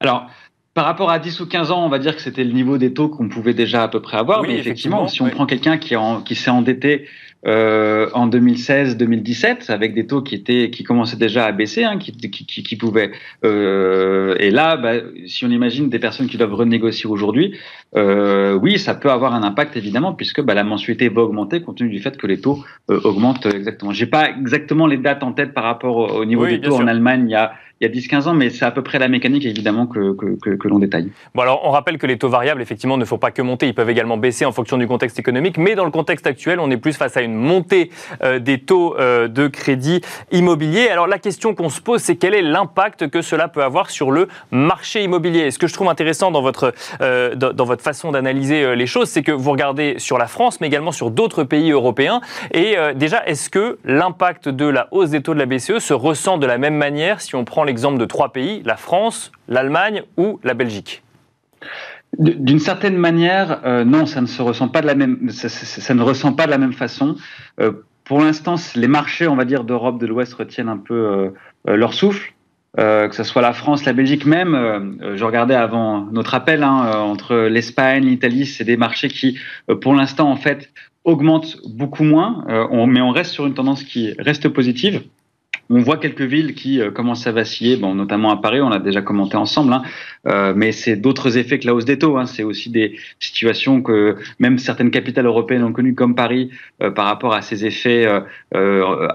Alors, 0.01 0.27
par 0.75 0.85
rapport 0.85 1.11
à 1.11 1.21
10 1.21 1.41
ou 1.41 1.47
15 1.47 1.71
ans, 1.71 1.85
on 1.85 1.89
va 1.89 2.01
dire 2.01 2.17
que 2.17 2.23
c'était 2.23 2.45
le 2.45 2.53
niveau 2.53 2.79
des 2.79 2.93
taux 2.93 3.09
qu'on 3.09 3.29
pouvait 3.29 3.55
déjà 3.55 3.85
à 3.85 3.89
peu 3.89 4.01
près 4.01 4.17
avoir. 4.17 4.43
mais 4.43 4.59
effectivement, 4.59 5.07
si 5.07 5.23
on 5.23 5.29
prend 5.31 5.47
quelqu'un 5.47 5.79
qui, 5.79 5.95
qui 6.25 6.35
s'est 6.35 6.51
endetté 6.51 7.07
euh, 7.47 8.09
en 8.15 8.27
2016-2017 8.29 9.71
avec 9.71 9.93
des 9.95 10.07
taux 10.07 10.23
qui 10.23 10.35
étaient 10.35 10.71
qui 10.71 10.83
commençaient 10.83 11.19
déjà 11.19 11.45
à 11.45 11.53
baisser, 11.53 11.85
hein, 11.85 11.99
qui, 11.99 12.13
qui, 12.13 12.47
qui, 12.47 12.77
pouvaient. 12.77 13.13
Euh, 13.45 14.35
et 14.41 14.51
là, 14.51 14.77
bah, 14.77 14.95
si 15.27 15.45
on 15.45 15.51
imagine 15.51 15.91
des 15.91 15.99
personnes 15.99 16.27
qui 16.27 16.39
doivent 16.39 16.55
renégocier 16.55 17.09
aujourd'hui, 17.09 17.55
euh, 17.97 18.55
oui, 18.55 18.79
ça 18.79 18.95
peut 18.95 19.11
avoir 19.11 19.35
un 19.35 19.43
impact 19.43 19.77
évidemment 19.77 20.15
puisque 20.15 20.41
bah, 20.41 20.55
la 20.55 20.65
mensualité 20.65 21.09
va 21.09 21.23
augmenter 21.23 21.61
compte 21.61 21.77
tenu 21.77 21.91
du 21.91 22.01
fait 22.01 22.17
que 22.17 22.27
les 22.27 22.41
taux 22.41 22.65
euh, 22.91 23.01
augmentent 23.05 23.47
exactement. 23.47 23.93
J'ai 23.93 24.07
pas 24.07 24.31
exactement 24.31 24.87
les 24.87 24.97
dates 24.97 25.23
en 25.23 25.33
tête 25.33 25.53
par 25.53 25.65
rapport 25.65 26.17
au, 26.17 26.25
niveau 26.25 26.47
des 26.47 26.61
taux 26.61 26.77
en 26.77 26.87
Allemagne. 26.87 27.27
Il 27.29 27.33
y 27.33 27.37
a 27.37 27.53
il 27.81 27.89
y 27.89 27.91
a 27.91 27.93
10-15 27.93 28.29
ans, 28.29 28.35
mais 28.35 28.51
c'est 28.51 28.65
à 28.65 28.71
peu 28.71 28.83
près 28.83 29.01
la 29.01 29.09
mécanique 29.09 29.45
évidemment 29.45 29.87
que, 29.87 30.15
que, 30.15 30.69
l'on 30.69 30.79
détaille. 30.79 31.11
Bon 31.35 31.43
alors 31.43 31.63
on 31.65 31.71
rappelle 31.71 31.99
que 31.99 32.07
les 32.07 32.19
taux 32.19 32.29
variables 32.29 32.63
effectivement 32.63 32.97
ne 32.97 33.05
faut 33.05 33.19
pas 33.19 33.33
que 33.33 33.43
monter, 33.43 33.67
ils 33.67 33.75
peuvent 33.75 33.91
également 33.91 34.17
baisser 34.17 34.45
en 34.45 34.53
fonction 34.53 34.79
du 34.79 34.87
contexte 34.87 35.19
économique, 35.19 35.59
mais 35.59 35.75
dans 35.75 35.85
le 35.85 35.91
contexte 35.91 36.27
actuel 36.27 36.61
on 36.61 36.71
est 36.71 36.77
plus 36.77 36.97
face 36.97 37.17
à 37.17 37.23
une 37.23 37.35
montée 37.35 37.91
euh, 38.23 38.39
des 38.39 38.59
taux 38.61 38.97
euh, 38.99 39.27
de 39.27 39.49
crédit 39.49 40.03
immobilier. 40.31 40.89
Alors 40.89 41.09
la 41.09 41.19
question 41.19 41.55
qu'on 41.55 41.69
se 41.69 41.81
pose 41.81 42.01
c'est 42.01 42.15
quel 42.15 42.35
est 42.35 42.43
l'impact 42.43 43.09
que 43.11 43.23
cela 43.23 43.49
peut 43.49 43.65
avoir 43.65 43.91
sur 43.91 44.13
le 44.13 44.29
marché 44.53 45.03
immobilier? 45.03 45.41
Et 45.41 45.51
ce 45.51 45.59
que 45.59 45.67
je 45.67 45.75
trouve 45.75 45.89
intéressant 45.89 46.31
dans 46.31 46.43
votre, 46.43 46.75
euh, 47.01 47.35
dans, 47.35 47.65
votre 47.65 47.83
façon 47.83 48.13
d'analyser 48.13 48.77
les 48.77 48.87
choses, 48.87 49.09
c'est 49.09 49.23
que 49.23 49.33
vous 49.33 49.51
regardez 49.51 49.97
sur 49.99 50.17
la 50.17 50.29
France 50.29 50.61
mais 50.61 50.69
également 50.69 50.93
sur 50.93 51.11
d'autres 51.11 51.43
pays 51.43 51.73
européens. 51.73 52.21
Et 52.53 52.77
déjà 52.95 53.27
est-ce 53.27 53.51
que 53.51 53.79
l'impact 53.85 54.49
de 54.49 54.67
la 54.67 54.87
hausse 54.93 55.11
des 55.11 55.23
taux 55.23 55.35
de 55.35 55.41
la 55.41 55.47
BCE 55.47 55.79
se 55.79 55.93
ressent 55.93 56.39
de 56.39 56.47
la 56.47 56.59
même 56.59 56.77
manière 56.77 57.21
si 57.21 57.35
on 57.35 57.45
prend 57.45 57.64
l'exemple 57.65 57.99
de 57.99 58.05
trois 58.05 58.33
pays, 58.33 58.63
la 58.65 58.77
France, 58.77 59.33
l'Allemagne 59.49 60.03
ou 60.17 60.41
la 60.45 60.55
Belgique 60.55 61.03
d'une 62.19 62.59
certaine 62.59 62.97
manière, 62.97 63.61
euh, 63.65 63.85
non, 63.85 64.07
ça 64.07 64.21
ne 64.21 64.27
se 64.27 64.43
ressent 64.43 64.69
pas 64.69 64.81
de 64.81 64.87
la 64.87 64.95
même, 64.95 65.31
ça, 65.31 65.95
ne 65.95 66.03
ressent 66.03 66.33
pas 66.33 66.47
de 66.47 66.51
la 66.51 66.59
même 66.59 66.73
façon. 66.73 67.17
Euh, 67.61 67.73
pour 68.05 68.21
l'instant, 68.21 68.57
les 68.77 68.89
marchés, 68.89 69.27
on 69.27 69.37
va 69.37 69.45
dire, 69.45 69.65
d'Europe 69.65 69.99
de 69.99 70.07
l'Ouest 70.07 70.35
retiennent 70.35 70.69
un 70.69 70.77
peu 70.77 71.33
euh, 71.67 71.77
leur 71.77 71.95
souffle. 71.95 72.33
que 72.77 73.11
ce 73.13 73.23
soit 73.23 73.41
la 73.41 73.53
France, 73.53 73.85
la 73.85 73.93
Belgique 73.93 74.27
même, 74.27 74.99
je 75.15 75.25
regardais 75.25 75.55
avant 75.55 76.07
notre 76.13 76.35
appel 76.35 76.63
hein, 76.63 76.99
entre 76.99 77.37
l'Espagne, 77.49 78.05
l'Italie, 78.05 78.47
c'est 78.47 78.65
des 78.65 78.77
marchés 78.77 79.09
qui, 79.09 79.39
pour 79.81 79.95
l'instant, 79.95 80.31
en 80.31 80.37
fait, 80.37 80.71
augmentent 81.05 81.57
beaucoup 81.67 82.05
moins, 82.05 82.45
mais 82.89 83.01
on 83.01 83.11
reste 83.11 83.31
sur 83.31 83.47
une 83.47 83.55
tendance 83.55 83.85
qui 83.85 84.15
reste 84.19 84.49
positive. 84.49 85.03
On 85.71 85.81
voit 85.81 85.97
quelques 85.97 86.21
villes 86.21 86.55
qui 86.55 86.81
euh, 86.81 86.91
commencent 86.91 87.27
à 87.27 87.33
vaciller, 87.33 87.77
bon, 87.77 87.95
notamment 87.95 88.31
à 88.31 88.37
Paris, 88.37 88.61
on 88.61 88.69
l'a 88.69 88.79
déjà 88.79 89.01
commenté 89.01 89.37
ensemble, 89.37 89.73
hein, 89.73 89.83
euh, 90.27 90.53
mais 90.55 90.73
c'est 90.73 90.97
d'autres 90.97 91.39
effets 91.39 91.59
que 91.59 91.67
la 91.67 91.75
hausse 91.75 91.87
des 91.87 91.99
taux. 91.99 92.19
Hein, 92.19 92.27
c'est 92.27 92.43
aussi 92.43 92.71
des 92.71 92.99
situations 93.19 93.81
que 93.81 94.17
même 94.39 94.59
certaines 94.59 94.91
capitales 94.91 95.27
européennes 95.27 95.65
ont 95.65 95.73
connues, 95.73 95.95
comme 95.95 96.15
Paris, 96.15 96.51
euh, 96.83 96.91
par 96.91 97.07
rapport 97.07 97.35
à 97.35 97.41
ces 97.43 97.65
effets 97.65 98.07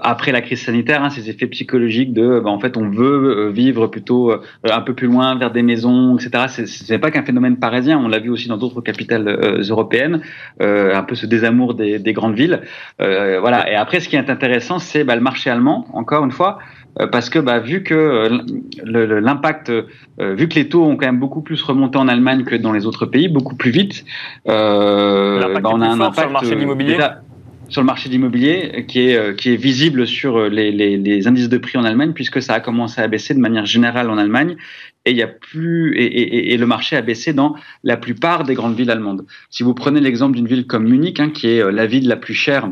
après 0.02 0.32
la 0.32 0.40
crise 0.40 0.62
sanitaire, 0.62 1.02
hein, 1.04 1.10
ces 1.10 1.30
effets 1.30 1.46
psychologiques 1.46 2.12
de, 2.12 2.40
bah, 2.40 2.50
en 2.50 2.58
fait, 2.58 2.76
on 2.76 2.88
veut 2.88 3.50
vivre 3.50 3.86
plutôt 3.86 4.32
un 4.64 4.80
peu 4.80 4.94
plus 4.94 5.06
loin 5.06 5.36
vers 5.36 5.50
des 5.50 5.62
maisons, 5.62 6.16
etc. 6.16 6.64
Ce 6.66 6.92
n'est 6.92 6.98
pas 6.98 7.10
qu'un 7.10 7.22
phénomène 7.22 7.56
parisien, 7.56 7.98
on 7.98 8.08
l'a 8.08 8.18
vu 8.18 8.30
aussi 8.30 8.48
dans 8.48 8.56
d'autres 8.56 8.80
capitales 8.80 9.28
européennes, 9.68 10.20
un 10.60 11.02
peu 11.02 11.14
ce 11.14 11.26
désamour 11.26 11.74
des, 11.74 11.98
des 11.98 12.12
grandes 12.12 12.34
villes. 12.34 12.62
voilà. 12.98 13.70
Et 13.70 13.74
après, 13.74 14.00
ce 14.00 14.08
qui 14.08 14.16
est 14.16 14.30
intéressant, 14.30 14.78
c'est 14.78 15.04
bah, 15.04 15.14
le 15.14 15.22
marché 15.22 15.50
allemand, 15.50 15.86
encore 15.92 16.24
une 16.24 16.32
fois 16.32 16.39
euh, 16.98 17.06
parce 17.06 17.30
que 17.30 17.38
bah, 17.38 17.60
vu 17.60 17.82
que 17.82 17.94
euh, 17.94 19.20
l'impact, 19.20 19.70
euh, 19.70 20.34
vu 20.34 20.48
que 20.48 20.54
les 20.56 20.68
taux 20.68 20.84
ont 20.84 20.96
quand 20.96 21.06
même 21.06 21.20
beaucoup 21.20 21.42
plus 21.42 21.62
remonté 21.62 21.98
en 21.98 22.08
Allemagne 22.08 22.44
que 22.44 22.56
dans 22.56 22.72
les 22.72 22.86
autres 22.86 23.06
pays, 23.06 23.28
beaucoup 23.28 23.54
plus 23.54 23.70
vite, 23.70 24.04
bah, 24.46 24.52
on 24.52 25.80
a 25.80 25.88
un 25.88 26.00
impact 26.00 26.18
sur 26.18 26.26
le 26.26 26.32
marché 26.32 26.50
de 26.50 26.60
l'immobilier. 26.60 26.98
Sur 27.68 27.82
le 27.82 27.86
marché 27.86 28.08
de 28.08 28.14
l'immobilier, 28.14 28.84
qui 28.88 28.98
est 28.98 29.36
qui 29.36 29.50
est 29.50 29.56
visible 29.56 30.04
sur 30.04 30.48
les, 30.48 30.72
les, 30.72 30.96
les, 30.96 31.28
indices 31.28 31.48
de 31.48 31.56
prix 31.56 31.78
en 31.78 31.84
Allemagne, 31.84 32.12
puisque 32.12 32.42
ça 32.42 32.54
a 32.54 32.60
commencé 32.60 33.00
à 33.00 33.06
baisser 33.06 33.32
de 33.32 33.38
manière 33.38 33.64
générale 33.64 34.10
en 34.10 34.18
Allemagne, 34.18 34.56
et 35.04 35.12
il 35.12 35.16
y 35.16 35.22
a 35.22 35.28
plus 35.28 35.96
et, 35.96 36.04
et, 36.04 36.52
et, 36.52 36.56
le 36.56 36.66
marché 36.66 36.96
a 36.96 37.00
baissé 37.00 37.32
dans 37.32 37.54
la 37.84 37.96
plupart 37.96 38.42
des 38.42 38.54
grandes 38.54 38.74
villes 38.74 38.90
allemandes. 38.90 39.24
Si 39.50 39.62
vous 39.62 39.72
prenez 39.72 40.00
l'exemple 40.00 40.34
d'une 40.34 40.48
ville 40.48 40.66
comme 40.66 40.88
Munich, 40.88 41.20
hein, 41.20 41.30
qui 41.30 41.46
est 41.46 41.70
la 41.70 41.86
ville 41.86 42.08
la 42.08 42.16
plus 42.16 42.34
chère 42.34 42.68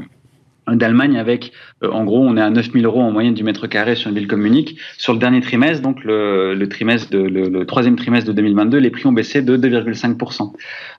d'Allemagne 0.76 1.18
avec, 1.18 1.52
euh, 1.82 1.90
en 1.90 2.04
gros, 2.04 2.24
on 2.24 2.36
est 2.36 2.40
à 2.40 2.50
9000 2.50 2.84
euros 2.84 3.00
en 3.00 3.10
moyenne 3.10 3.34
du 3.34 3.44
mètre 3.44 3.66
carré 3.66 3.94
sur 3.94 4.10
une 4.10 4.16
ville 4.16 4.26
comme 4.26 4.42
Munich. 4.42 4.76
Sur 4.96 5.12
le 5.12 5.18
dernier 5.18 5.40
trimestre, 5.40 5.82
donc 5.82 6.04
le, 6.04 6.64
trimestre 6.68 7.08
le, 7.12 7.64
troisième 7.64 7.96
trimestre 7.96 8.28
de 8.28 8.34
2022, 8.34 8.78
les 8.78 8.90
prix 8.90 9.06
ont 9.06 9.12
baissé 9.12 9.42
de 9.42 9.56
2,5%. 9.56 10.52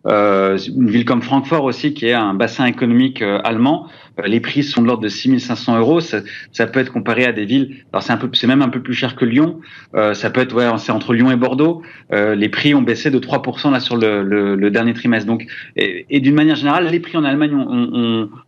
Euh, 0.07 0.57
une 0.57 0.89
ville 0.89 1.05
comme 1.05 1.21
Francfort 1.21 1.63
aussi, 1.63 1.93
qui 1.93 2.07
est 2.07 2.13
un 2.13 2.33
bassin 2.33 2.65
économique 2.65 3.21
euh, 3.21 3.39
allemand, 3.43 3.88
les 4.25 4.41
prix 4.41 4.63
sont 4.63 4.81
de 4.81 4.88
l'ordre 4.88 5.03
de 5.03 5.07
6500 5.07 5.77
euros. 5.77 6.01
Ça, 6.01 6.67
peut 6.67 6.79
être 6.81 6.91
comparé 6.91 7.25
à 7.25 7.31
des 7.31 7.45
villes. 7.45 7.77
Alors 7.93 8.03
c'est 8.03 8.11
un 8.11 8.17
peu, 8.17 8.29
c'est 8.33 8.47
même 8.47 8.61
un 8.61 8.67
peu 8.67 8.81
plus 8.81 8.93
cher 8.93 9.15
que 9.15 9.23
Lyon. 9.23 9.61
Ça 9.93 10.29
peut 10.29 10.41
être, 10.41 10.53
ouais, 10.53 10.65
c'est 10.77 10.91
entre 10.91 11.13
Lyon 11.13 11.31
et 11.31 11.38
Bordeaux. 11.38 11.83
Les 12.11 12.49
prix 12.49 12.73
ont 12.73 12.81
baissé 12.81 13.11
de 13.11 13.17
3% 13.17 13.71
là 13.71 13.79
sur 13.79 13.95
le, 13.95 14.69
dernier 14.69 14.93
trimestre. 14.93 15.25
Donc, 15.25 15.45
et, 15.77 16.19
d'une 16.19 16.35
manière 16.35 16.57
générale, 16.57 16.89
les 16.91 16.99
prix 16.99 17.17
en 17.17 17.23
Allemagne 17.23 17.53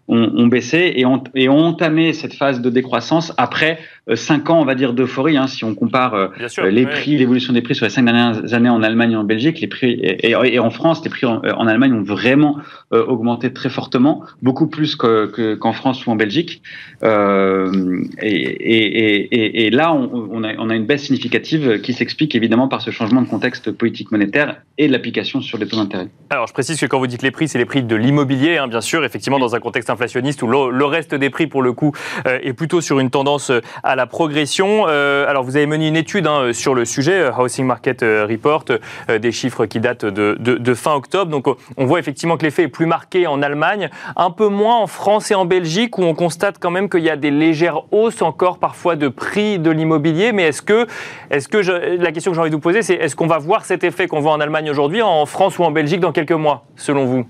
ont 0.09 0.47
baissé 0.47 0.91
et 0.93 1.05
et 1.35 1.49
ont 1.49 1.65
entamé 1.65 2.13
cette 2.13 2.33
phase 2.33 2.61
de 2.61 2.69
décroissance 2.69 3.33
après 3.37 3.79
euh, 4.09 4.15
cinq 4.15 4.49
ans, 4.49 4.59
on 4.59 4.65
va 4.65 4.75
dire, 4.75 4.93
d'euphorie. 4.93 5.37
Hein, 5.37 5.47
si 5.47 5.63
on 5.63 5.75
compare 5.75 6.13
euh, 6.13 6.27
les 6.69 6.85
prix, 6.85 7.17
l'évolution 7.17 7.53
des 7.53 7.61
prix 7.61 7.75
sur 7.75 7.85
les 7.85 7.91
cinq 7.91 8.05
dernières 8.05 8.53
années 8.53 8.69
en 8.69 8.81
Allemagne 8.81 9.11
et 9.11 9.15
en 9.15 9.23
Belgique, 9.23 9.59
les 9.59 9.67
prix 9.67 9.91
et, 9.91 10.31
et, 10.31 10.59
en 10.59 10.69
France, 10.69 11.03
les 11.03 11.09
prix 11.09 11.27
en, 11.27 11.41
en 11.43 11.67
Allemagne 11.67 11.93
ont 11.93 12.03
vraiment 12.03 12.57
euh, 12.93 13.05
augmenté 13.05 13.53
très 13.53 13.69
fortement, 13.69 14.25
beaucoup 14.41 14.67
plus 14.67 14.97
qu'en 14.97 15.27
que, 15.27 15.57
France 15.73 16.05
ou 16.05 16.11
en 16.11 16.17
Belgique. 16.17 16.61
Euh, 17.03 18.03
et, 18.21 19.65
et, 19.65 19.69
là, 19.69 19.93
on, 19.93 20.29
on, 20.29 20.43
a, 20.43 20.55
on, 20.57 20.69
a, 20.69 20.75
une 20.75 20.85
baisse 20.85 21.03
significative 21.03 21.79
qui 21.79 21.93
s'explique 21.93 22.35
évidemment 22.35 22.67
par 22.67 22.81
ce 22.81 22.91
changement 22.91 23.21
de 23.21 23.29
contexte 23.29 23.71
politique 23.71 24.11
monétaire 24.11 24.57
et 24.77 24.89
l'application 24.89 25.39
sur 25.39 25.57
les 25.57 25.67
taux 25.67 25.77
d'intérêt. 25.77 26.09
Alors, 26.31 26.47
je 26.47 26.53
précise 26.53 26.77
que 26.81 26.85
quand 26.85 26.99
vous 26.99 27.07
dites 27.07 27.21
les 27.21 27.31
prix, 27.31 27.47
c'est 27.47 27.57
les 27.57 27.65
prix 27.65 27.81
de 27.81 27.95
l'immobilier, 27.95 28.57
hein, 28.57 28.67
bien 28.67 28.81
sûr, 28.81 29.05
effectivement, 29.05 29.39
dans 29.39 29.55
un 29.55 29.61
contexte 29.61 29.89
inflationniste 29.89 30.41
où 30.43 30.47
le, 30.47 30.77
le 30.77 30.85
reste 30.85 31.15
des 31.15 31.29
prix, 31.29 31.47
pour 31.47 31.61
le 31.61 31.71
coup, 31.71 31.93
euh, 32.27 32.39
est 32.43 32.53
plutôt 32.53 32.81
sur 32.81 32.99
une 32.99 33.09
tendance 33.09 33.53
à 33.83 33.95
la 33.95 34.00
progression. 34.07 34.85
Euh, 34.87 35.27
alors, 35.27 35.43
vous 35.43 35.55
avez 35.55 35.65
mené 35.65 35.87
une 35.87 35.95
étude 35.95 36.27
hein, 36.27 36.53
sur 36.53 36.75
le 36.75 36.85
sujet, 36.85 37.29
Housing 37.29 37.65
Market 37.65 38.01
Report, 38.01 38.65
euh, 39.09 39.19
des 39.19 39.31
chiffres 39.31 39.65
qui 39.65 39.79
datent 39.79 40.05
de, 40.05 40.73
fin 40.73 40.93
octobre. 40.93 41.31
Donc, 41.31 41.45
on 41.77 41.85
voit 41.85 41.99
effectivement 41.99 42.37
que 42.37 42.43
l'effet 42.43 42.63
est 42.63 42.67
plus 42.67 42.85
marqué 42.85 43.27
en 43.27 43.41
Allemagne, 43.41 43.89
un 44.15 44.31
peu 44.31 44.47
moins 44.47 44.77
en 44.77 44.87
France 44.87 45.31
et 45.31 45.35
en 45.35 45.45
Belgique, 45.45 45.97
où 45.97 46.03
on 46.03 46.13
constate 46.13 46.57
quand 46.59 46.71
même 46.71 46.89
qu'il 46.89 47.03
y 47.03 47.09
a 47.09 47.15
des 47.15 47.31
légères 47.31 47.81
hausses 47.91 48.21
encore 48.21 48.57
parfois 48.57 48.95
de 48.95 49.07
prix 49.07 49.59
de 49.59 49.69
l'immobilier. 49.69 50.31
Mais 50.31 50.43
est-ce 50.43 50.61
que, 50.61 50.87
est-ce 51.29 51.47
que 51.47 51.57
la 51.97 52.11
question 52.11 52.31
que 52.31 52.35
j'ai 52.35 52.41
envie 52.41 52.49
de 52.49 52.55
vous 52.55 52.61
poser, 52.61 52.81
c'est 52.81 52.95
est-ce 52.95 53.15
qu'on 53.15 53.27
va 53.27 53.37
voir 53.37 53.65
cet 53.65 53.83
effet 53.83 54.07
qu'on 54.07 54.19
voit 54.19 54.31
en 54.31 54.39
Allemagne 54.39 54.69
aujourd'hui, 54.69 55.01
en 55.01 55.25
France 55.25 55.59
ou 55.59 55.63
en 55.63 55.71
Belgique 55.71 55.99
dans 55.99 56.11
quelques 56.11 56.31
mois, 56.31 56.63
selon 56.75 57.05
vous? 57.05 57.25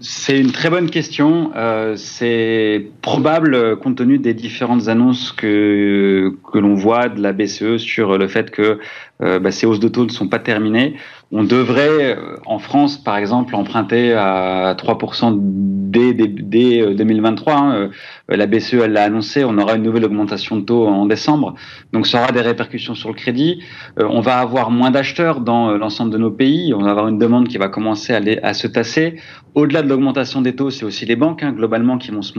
C'est 0.00 0.38
une 0.38 0.52
très 0.52 0.70
bonne 0.70 0.90
question. 0.90 1.52
Euh, 1.56 1.96
c'est 1.96 2.86
probable, 3.02 3.54
euh, 3.54 3.76
compte 3.76 3.96
tenu 3.96 4.18
des 4.18 4.34
différentes 4.34 4.88
annonces 4.88 5.32
que, 5.32 6.34
que 6.52 6.58
l'on 6.58 6.74
voit 6.74 7.08
de 7.08 7.22
la 7.22 7.32
BCE 7.32 7.78
sur 7.78 8.18
le 8.18 8.28
fait 8.28 8.50
que 8.50 8.78
euh, 9.22 9.38
bah, 9.38 9.50
ces 9.50 9.66
hausses 9.66 9.80
de 9.80 9.88
taux 9.88 10.04
ne 10.04 10.10
sont 10.10 10.28
pas 10.28 10.38
terminées. 10.38 10.96
On 11.32 11.42
devrait, 11.42 12.16
euh, 12.16 12.36
en 12.46 12.58
France, 12.58 12.98
par 12.98 13.16
exemple, 13.16 13.54
emprunter 13.56 14.12
à 14.12 14.74
3% 14.78 15.36
dès, 15.40 16.12
dès, 16.12 16.28
dès 16.28 16.94
2023. 16.94 17.54
Hein. 17.54 17.90
La 18.28 18.46
BCE, 18.46 18.74
elle 18.74 18.92
l'a 18.92 19.04
annoncé, 19.04 19.44
on 19.44 19.56
aura 19.58 19.76
une 19.76 19.82
nouvelle 19.82 20.04
augmentation 20.04 20.56
de 20.56 20.62
taux 20.62 20.86
en 20.86 21.06
décembre. 21.06 21.54
Donc 21.92 22.06
ça 22.06 22.22
aura 22.22 22.32
des 22.32 22.40
répercussions 22.40 22.94
sur 22.94 23.08
le 23.08 23.14
crédit. 23.14 23.62
On 23.96 24.20
va 24.20 24.38
avoir 24.38 24.70
moins 24.70 24.90
d'acheteurs 24.90 25.40
dans 25.40 25.72
l'ensemble 25.76 26.12
de 26.12 26.18
nos 26.18 26.30
pays. 26.30 26.74
On 26.74 26.82
va 26.82 26.90
avoir 26.90 27.08
une 27.08 27.18
demande 27.18 27.48
qui 27.48 27.58
va 27.58 27.68
commencer 27.68 28.12
à, 28.42 28.54
se 28.54 28.66
tasser. 28.66 29.16
Au-delà 29.54 29.82
de 29.82 29.88
l'augmentation 29.88 30.42
des 30.42 30.54
taux, 30.54 30.70
c'est 30.70 30.84
aussi 30.84 31.06
les 31.06 31.16
banques, 31.16 31.42
hein, 31.42 31.52
globalement, 31.52 31.96
qui 31.96 32.10
vont 32.10 32.20
se, 32.20 32.38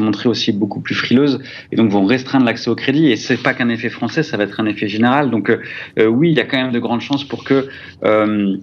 montrer 0.00 0.28
aussi 0.28 0.52
beaucoup 0.52 0.80
plus 0.80 0.94
frileuses 0.94 1.38
et 1.70 1.76
donc 1.76 1.90
vont 1.90 2.06
restreindre 2.06 2.46
l'accès 2.46 2.70
au 2.70 2.74
crédit. 2.74 3.10
Et 3.10 3.16
c'est 3.16 3.36
pas 3.36 3.52
qu'un 3.52 3.68
effet 3.68 3.90
français, 3.90 4.22
ça 4.22 4.36
va 4.36 4.44
être 4.44 4.58
un 4.58 4.66
effet 4.66 4.88
général. 4.88 5.30
Donc 5.30 5.50
euh, 5.50 6.05
oui, 6.08 6.30
il 6.30 6.36
y 6.36 6.40
a 6.40 6.44
quand 6.44 6.56
même 6.56 6.72
de 6.72 6.78
grandes 6.78 7.00
chances 7.00 7.24
pour 7.24 7.44
que 7.44 7.68
euh, 8.04 8.56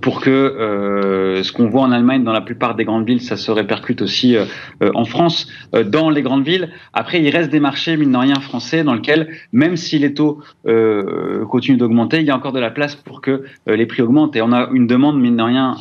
pour 0.00 0.20
que 0.20 0.30
euh, 0.30 1.42
ce 1.42 1.52
qu'on 1.52 1.68
voit 1.68 1.82
en 1.82 1.92
Allemagne 1.92 2.24
dans 2.24 2.32
la 2.32 2.40
plupart 2.40 2.74
des 2.74 2.84
grandes 2.84 3.06
villes, 3.06 3.20
ça 3.20 3.36
se 3.36 3.50
répercute 3.50 4.02
aussi 4.02 4.36
euh, 4.36 4.44
euh 4.82 4.90
en 4.94 5.04
France, 5.04 5.48
euh, 5.74 5.84
dans 5.84 6.10
les 6.10 6.22
grandes 6.22 6.44
villes. 6.44 6.70
Après, 6.92 7.22
il 7.22 7.28
reste 7.30 7.50
des 7.50 7.60
marchés, 7.60 7.96
mine 7.96 8.12
de 8.12 8.16
rien, 8.16 8.36
français, 8.36 8.84
dans 8.84 8.94
lesquels, 8.94 9.28
même 9.52 9.76
si 9.76 9.98
les 9.98 10.14
taux 10.14 10.40
euh, 10.66 11.44
continuent 11.46 11.78
d'augmenter, 11.78 12.20
il 12.20 12.26
y 12.26 12.30
a 12.30 12.36
encore 12.36 12.52
de 12.52 12.60
la 12.60 12.70
place 12.70 12.94
pour 12.94 13.20
que 13.20 13.44
les 13.66 13.86
prix 13.86 14.02
augmentent. 14.02 14.36
Et 14.36 14.42
on 14.42 14.52
a 14.52 14.68
une 14.72 14.86
demande, 14.86 15.20
mine 15.20 15.36
de 15.36 15.42
rien, 15.42 15.76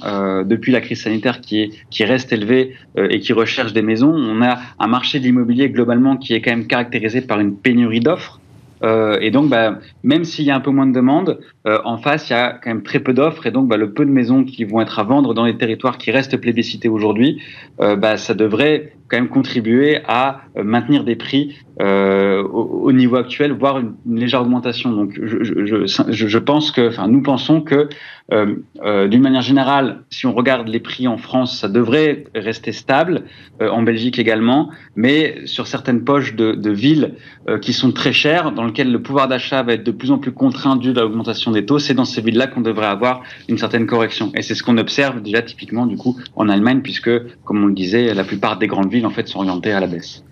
depuis 0.45 0.71
la 0.71 0.81
crise 0.81 1.03
sanitaire 1.03 1.41
qui, 1.41 1.61
est, 1.61 1.69
qui 1.89 2.03
reste 2.03 2.31
élevée 2.33 2.75
et 2.97 3.19
qui 3.19 3.33
recherche 3.33 3.73
des 3.73 3.81
maisons. 3.81 4.13
On 4.13 4.41
a 4.41 4.59
un 4.79 4.87
marché 4.87 5.19
de 5.19 5.25
l'immobilier 5.25 5.69
globalement 5.69 6.17
qui 6.17 6.33
est 6.33 6.41
quand 6.41 6.51
même 6.51 6.67
caractérisé 6.67 7.21
par 7.21 7.39
une 7.39 7.55
pénurie 7.55 7.99
d'offres. 7.99 8.40
Euh, 8.83 9.17
et 9.21 9.31
donc, 9.31 9.49
bah, 9.49 9.79
même 10.03 10.23
s'il 10.23 10.45
y 10.45 10.51
a 10.51 10.55
un 10.55 10.59
peu 10.59 10.71
moins 10.71 10.87
de 10.87 10.93
demandes, 10.93 11.39
euh, 11.67 11.79
en 11.85 11.97
face, 11.97 12.29
il 12.29 12.33
y 12.33 12.35
a 12.35 12.53
quand 12.53 12.69
même 12.69 12.83
très 12.83 12.99
peu 12.99 13.13
d'offres. 13.13 13.45
Et 13.45 13.51
donc, 13.51 13.67
bah, 13.67 13.77
le 13.77 13.93
peu 13.93 14.05
de 14.05 14.11
maisons 14.11 14.43
qui 14.43 14.63
vont 14.63 14.81
être 14.81 14.99
à 14.99 15.03
vendre 15.03 15.33
dans 15.33 15.45
les 15.45 15.57
territoires 15.57 15.97
qui 15.97 16.11
restent 16.11 16.37
plébiscités 16.37 16.89
aujourd'hui, 16.89 17.41
euh, 17.79 17.95
bah, 17.95 18.17
ça 18.17 18.33
devrait 18.33 18.93
quand 19.11 19.17
même 19.17 19.27
contribuer 19.27 19.99
à 20.07 20.41
euh, 20.57 20.63
maintenir 20.63 21.03
des 21.03 21.17
prix 21.17 21.57
euh, 21.81 22.43
au, 22.43 22.87
au, 22.87 22.91
niveau 22.91 23.17
actuel, 23.17 23.51
voire 23.51 23.79
une, 23.79 23.95
légère 24.05 24.41
augmentation. 24.41 24.91
Donc, 24.91 25.19
je, 25.21 26.37
pense 26.37 26.71
que, 26.71 26.87
enfin, 26.87 27.07
nous 27.07 27.21
pensons 27.21 27.61
que, 27.61 27.89
euh, 28.31 29.07
d'une 29.07 29.21
manière 29.21 29.41
générale, 29.41 30.03
si 30.09 30.25
on 30.25 30.33
regarde 30.33 30.69
les 30.69 30.79
prix 30.79 31.07
en 31.07 31.17
France, 31.17 31.59
ça 31.59 31.67
devrait 31.67 32.25
rester 32.33 32.71
stable, 32.71 33.23
en 33.59 33.83
Belgique 33.83 34.17
également, 34.17 34.69
mais 34.95 35.41
sur 35.45 35.67
certaines 35.67 36.03
poches 36.03 36.35
de, 36.35 36.69
villes 36.71 37.15
qui 37.61 37.73
sont 37.73 37.91
très 37.91 38.13
chères, 38.13 38.51
dans 38.53 38.63
lesquelles 38.65 38.91
le 38.91 39.01
pouvoir 39.01 39.27
d'achat 39.27 39.61
va 39.63 39.73
être 39.73 39.83
de 39.83 39.91
plus 39.91 40.11
en 40.11 40.17
plus 40.17 40.31
contraint 40.31 40.77
dû 40.77 40.91
à 40.91 40.93
l'augmentation 40.93 41.51
des 41.51 41.65
taux, 41.65 41.79
c'est 41.79 41.93
dans 41.93 42.05
ces 42.05 42.21
villes-là 42.21 42.47
qu'on 42.47 42.61
devrait 42.61 42.87
avoir 42.87 43.21
une 43.49 43.57
certaine 43.57 43.85
correction. 43.85 44.31
Et 44.35 44.41
c'est 44.41 44.55
ce 44.55 44.63
qu'on 44.63 44.77
observe 44.77 45.21
déjà 45.21 45.41
typiquement 45.41 45.85
du 45.85 45.97
coup 45.97 46.17
en 46.35 46.47
Allemagne, 46.47 46.81
puisque, 46.81 47.11
comme 47.43 47.63
on 47.63 47.67
le 47.67 47.73
disait, 47.73 48.13
la 48.13 48.23
plupart 48.23 48.57
des 48.57 48.67
grandes 48.67 48.91
villes 48.91 49.00
en 49.05 49.09
fait 49.09 49.27
sont 49.27 49.39
orientées 49.39 49.71
à 49.73 49.79
la 49.79 49.87
baisse. 49.87 50.23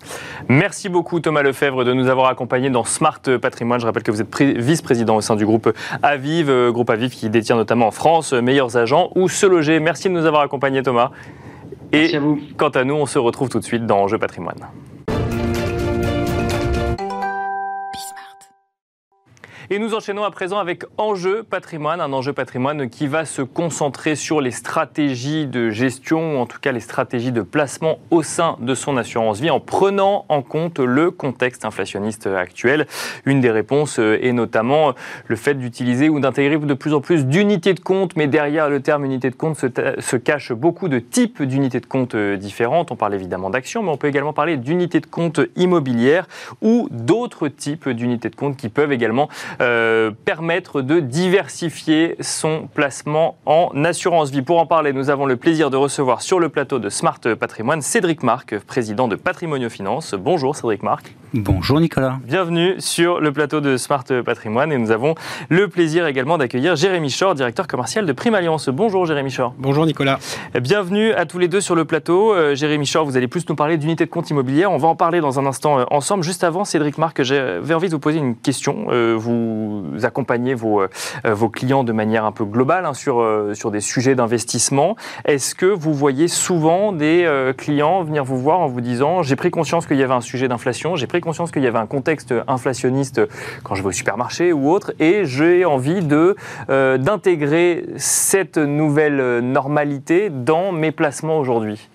Merci 0.48 0.88
beaucoup 0.88 1.20
Thomas 1.20 1.42
Lefebvre 1.42 1.84
de 1.84 1.92
nous 1.92 2.08
avoir 2.08 2.28
accompagnés 2.28 2.70
dans 2.70 2.84
Smart 2.84 3.20
Patrimoine. 3.40 3.80
Je 3.80 3.86
rappelle 3.86 4.02
que 4.02 4.10
vous 4.10 4.20
êtes 4.20 4.40
vice-président 4.40 5.16
au 5.16 5.20
sein 5.20 5.36
du 5.36 5.46
groupe 5.46 5.72
Aviv, 6.02 6.48
euh, 6.50 6.70
groupe 6.72 6.90
Aviv 6.90 7.10
qui 7.10 7.28
détient 7.30 7.56
notamment 7.56 7.88
en 7.88 7.90
France 7.90 8.32
Meilleurs 8.32 8.76
Agents 8.76 9.10
ou 9.14 9.28
Se 9.28 9.46
Loger. 9.46 9.80
Merci 9.80 10.08
de 10.08 10.14
nous 10.14 10.26
avoir 10.26 10.42
accompagnés 10.42 10.82
Thomas. 10.82 11.10
Et 11.92 11.98
Merci 12.00 12.16
à 12.16 12.20
vous. 12.20 12.40
quant 12.56 12.68
à 12.68 12.84
nous, 12.84 12.94
on 12.94 13.06
se 13.06 13.18
retrouve 13.18 13.48
tout 13.48 13.58
de 13.58 13.64
suite 13.64 13.86
dans 13.86 13.98
Enjeu 14.02 14.18
Patrimoine. 14.18 14.68
Et 19.72 19.78
nous 19.78 19.94
enchaînons 19.94 20.24
à 20.24 20.32
présent 20.32 20.58
avec 20.58 20.82
Enjeu 20.98 21.44
patrimoine, 21.44 22.00
un 22.00 22.12
enjeu 22.12 22.32
patrimoine 22.32 22.90
qui 22.90 23.06
va 23.06 23.24
se 23.24 23.40
concentrer 23.40 24.16
sur 24.16 24.40
les 24.40 24.50
stratégies 24.50 25.46
de 25.46 25.70
gestion, 25.70 26.34
ou 26.34 26.38
en 26.40 26.46
tout 26.46 26.58
cas 26.58 26.72
les 26.72 26.80
stratégies 26.80 27.30
de 27.30 27.42
placement 27.42 28.00
au 28.10 28.24
sein 28.24 28.56
de 28.60 28.74
son 28.74 28.96
assurance 28.96 29.38
vie, 29.38 29.48
en 29.48 29.60
prenant 29.60 30.24
en 30.28 30.42
compte 30.42 30.80
le 30.80 31.12
contexte 31.12 31.64
inflationniste 31.64 32.26
actuel. 32.26 32.88
Une 33.26 33.40
des 33.40 33.52
réponses 33.52 34.00
est 34.00 34.32
notamment 34.32 34.94
le 35.28 35.36
fait 35.36 35.54
d'utiliser 35.54 36.08
ou 36.08 36.18
d'intégrer 36.18 36.58
de 36.58 36.74
plus 36.74 36.92
en 36.92 37.00
plus 37.00 37.24
d'unités 37.24 37.72
de 37.72 37.78
compte, 37.78 38.16
mais 38.16 38.26
derrière 38.26 38.68
le 38.70 38.82
terme 38.82 39.04
unité 39.04 39.30
de 39.30 39.36
compte 39.36 39.56
se, 39.56 40.16
cache 40.16 40.50
beaucoup 40.52 40.88
de 40.88 40.98
types 40.98 41.44
d'unités 41.44 41.78
de 41.78 41.86
compte 41.86 42.16
différentes. 42.16 42.90
On 42.90 42.96
parle 42.96 43.14
évidemment 43.14 43.50
d'actions, 43.50 43.84
mais 43.84 43.90
on 43.90 43.96
peut 43.96 44.08
également 44.08 44.32
parler 44.32 44.56
d'unités 44.56 44.98
de 44.98 45.06
compte 45.06 45.38
immobilières 45.54 46.26
ou 46.60 46.88
d'autres 46.90 47.46
types 47.46 47.88
d'unités 47.88 48.30
de 48.30 48.34
compte 48.34 48.56
qui 48.56 48.68
peuvent 48.68 48.90
également 48.90 49.28
euh, 49.60 50.10
permettre 50.24 50.82
de 50.82 51.00
diversifier 51.00 52.16
son 52.20 52.68
placement 52.72 53.36
en 53.46 53.70
assurance 53.84 54.30
vie. 54.30 54.42
Pour 54.42 54.58
en 54.58 54.66
parler, 54.66 54.92
nous 54.92 55.10
avons 55.10 55.26
le 55.26 55.36
plaisir 55.36 55.70
de 55.70 55.76
recevoir 55.76 56.22
sur 56.22 56.40
le 56.40 56.48
plateau 56.48 56.78
de 56.78 56.88
Smart 56.88 57.20
Patrimoine 57.38 57.82
Cédric 57.82 58.22
Marc, 58.22 58.58
président 58.60 59.08
de 59.08 59.16
Patrimonio 59.16 59.68
Finance. 59.68 60.14
Bonjour 60.14 60.56
Cédric 60.56 60.82
Marc. 60.82 61.14
Bonjour 61.32 61.80
Nicolas. 61.80 62.18
Bienvenue 62.24 62.74
sur 62.78 63.20
le 63.20 63.32
plateau 63.32 63.60
de 63.60 63.76
Smart 63.76 64.04
Patrimoine 64.24 64.72
et 64.72 64.78
nous 64.78 64.90
avons 64.90 65.14
le 65.48 65.68
plaisir 65.68 66.06
également 66.06 66.38
d'accueillir 66.38 66.74
Jérémy 66.74 67.14
Chor, 67.16 67.34
directeur 67.34 67.68
commercial 67.68 68.04
de 68.04 68.12
Prime 68.12 68.34
Alliance. 68.34 68.68
Bonjour 68.68 69.06
Jérémy 69.06 69.32
Chor. 69.32 69.54
Bonjour 69.56 69.86
Nicolas. 69.86 70.18
Bienvenue 70.60 71.12
à 71.12 71.26
tous 71.26 71.38
les 71.38 71.46
deux 71.46 71.60
sur 71.60 71.76
le 71.76 71.84
plateau. 71.84 72.34
Euh, 72.34 72.56
Jérémy 72.56 72.88
Chor, 72.90 73.04
vous 73.04 73.16
allez 73.16 73.28
plus 73.28 73.48
nous 73.48 73.54
parler 73.54 73.76
d'unité 73.76 74.06
de 74.06 74.10
compte 74.10 74.28
immobilière. 74.30 74.72
On 74.72 74.78
va 74.78 74.88
en 74.88 74.96
parler 74.96 75.20
dans 75.20 75.38
un 75.38 75.46
instant 75.46 75.78
euh, 75.78 75.84
ensemble. 75.90 76.24
Juste 76.24 76.42
avant, 76.42 76.64
Cédric 76.64 76.98
Marc, 76.98 77.22
j'avais 77.22 77.74
envie 77.74 77.88
de 77.88 77.92
vous 77.92 78.00
poser 78.00 78.18
une 78.18 78.34
question. 78.34 78.86
Euh, 78.90 79.14
vous 79.16 79.49
vous 79.50 80.04
accompagnez 80.04 80.54
vos, 80.54 80.82
euh, 80.82 80.88
vos 81.24 81.48
clients 81.48 81.84
de 81.84 81.92
manière 81.92 82.24
un 82.24 82.32
peu 82.32 82.44
globale 82.44 82.86
hein, 82.86 82.94
sur, 82.94 83.20
euh, 83.20 83.54
sur 83.54 83.70
des 83.70 83.80
sujets 83.80 84.14
d'investissement. 84.14 84.96
Est-ce 85.24 85.54
que 85.54 85.66
vous 85.66 85.94
voyez 85.94 86.28
souvent 86.28 86.92
des 86.92 87.24
euh, 87.24 87.52
clients 87.52 88.02
venir 88.02 88.24
vous 88.24 88.38
voir 88.38 88.60
en 88.60 88.68
vous 88.68 88.80
disant 88.80 89.22
j'ai 89.22 89.36
pris 89.36 89.50
conscience 89.50 89.86
qu'il 89.86 89.98
y 89.98 90.02
avait 90.02 90.14
un 90.14 90.20
sujet 90.20 90.48
d'inflation, 90.48 90.96
j'ai 90.96 91.06
pris 91.06 91.20
conscience 91.20 91.50
qu'il 91.50 91.62
y 91.62 91.66
avait 91.66 91.78
un 91.78 91.86
contexte 91.86 92.34
inflationniste 92.48 93.20
quand 93.64 93.74
je 93.74 93.82
vais 93.82 93.88
au 93.88 93.92
supermarché 93.92 94.52
ou 94.52 94.70
autre, 94.70 94.92
et 94.98 95.24
j'ai 95.24 95.64
envie 95.64 96.02
de 96.02 96.36
d'intégrer 96.68 97.86
cette 97.96 98.58
nouvelle 98.58 99.40
normalité 99.40 100.30
dans 100.30 100.72
mes 100.72 100.92
placements 100.92 101.38
aujourd'hui? 101.38 101.88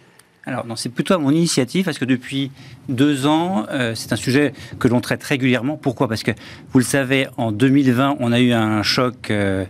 Alors, 0.48 0.66
non, 0.68 0.76
c'est 0.76 0.90
plutôt 0.90 1.16
à 1.16 1.18
mon 1.18 1.32
initiative 1.32 1.86
parce 1.86 1.98
que 1.98 2.06
depuis 2.06 2.52
deux 2.88 3.26
ans, 3.26 3.66
euh, 3.72 3.94
c'est 3.96 4.14
un 4.14 4.16
sujet 4.16 4.54
que 4.80 4.88
l'on 4.88 5.02
traite 5.02 5.24
régulièrement. 5.24 5.76
Pourquoi? 5.76 6.08
Parce 6.08 6.22
que, 6.22 6.32
vous 6.72 6.80
le 6.80 6.86
savez, 6.86 7.28
en 7.38 7.52
2020, 7.52 8.18
on 8.20 8.32
a 8.32 8.40
eu 8.40 8.52
un 8.54 8.84
choc 8.84 9.32
euh, 9.32 9.66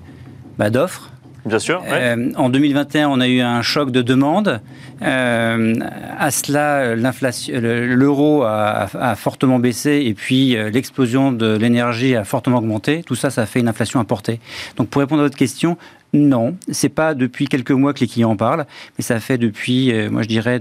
bah, 0.58 0.70
d'offres. 0.70 1.12
Bien 1.46 1.60
sûr. 1.60 1.82
Euh, 1.88 2.32
en 2.36 2.50
2021, 2.50 3.08
on 3.08 3.22
a 3.22 3.28
eu 3.28 3.40
un 3.40 3.62
choc 3.62 3.92
de 3.92 4.02
demande. 4.02 4.60
à 5.00 6.32
cela, 6.32 6.96
l'euro 6.96 8.44
a, 8.44 8.90
a, 9.00 9.16
fortement 9.16 9.60
baissé 9.60 10.04
et 10.08 10.16
puis 10.16 10.58
l'explosion 10.74 11.32
de 11.32 11.56
l'énergie 11.56 12.16
a 12.16 12.24
fortement 12.24 12.58
augmenté. 12.58 13.04
Tout 13.04 13.14
ça, 13.14 13.30
ça 13.30 13.44
a 13.44 13.46
fait 13.46 13.60
une 13.60 13.68
inflation 13.68 14.00
importée. 14.00 14.40
Donc, 14.76 14.90
pour 14.90 15.02
répondre 15.02 15.22
à 15.22 15.26
votre 15.26 15.38
question, 15.38 15.78
non, 16.16 16.56
c'est 16.72 16.90
pas 16.90 17.14
depuis 17.14 17.48
quelques 17.48 17.72
mois 17.72 17.94
que 17.94 18.00
les 18.00 18.08
clients 18.08 18.32
en 18.32 18.38
parlent, 18.38 18.66
mais 18.98 19.04
ça 19.04 19.20
fait 19.20 19.38
depuis, 19.38 19.92
euh, 19.92 20.10
moi 20.10 20.22
je 20.22 20.28
dirais, 20.28 20.60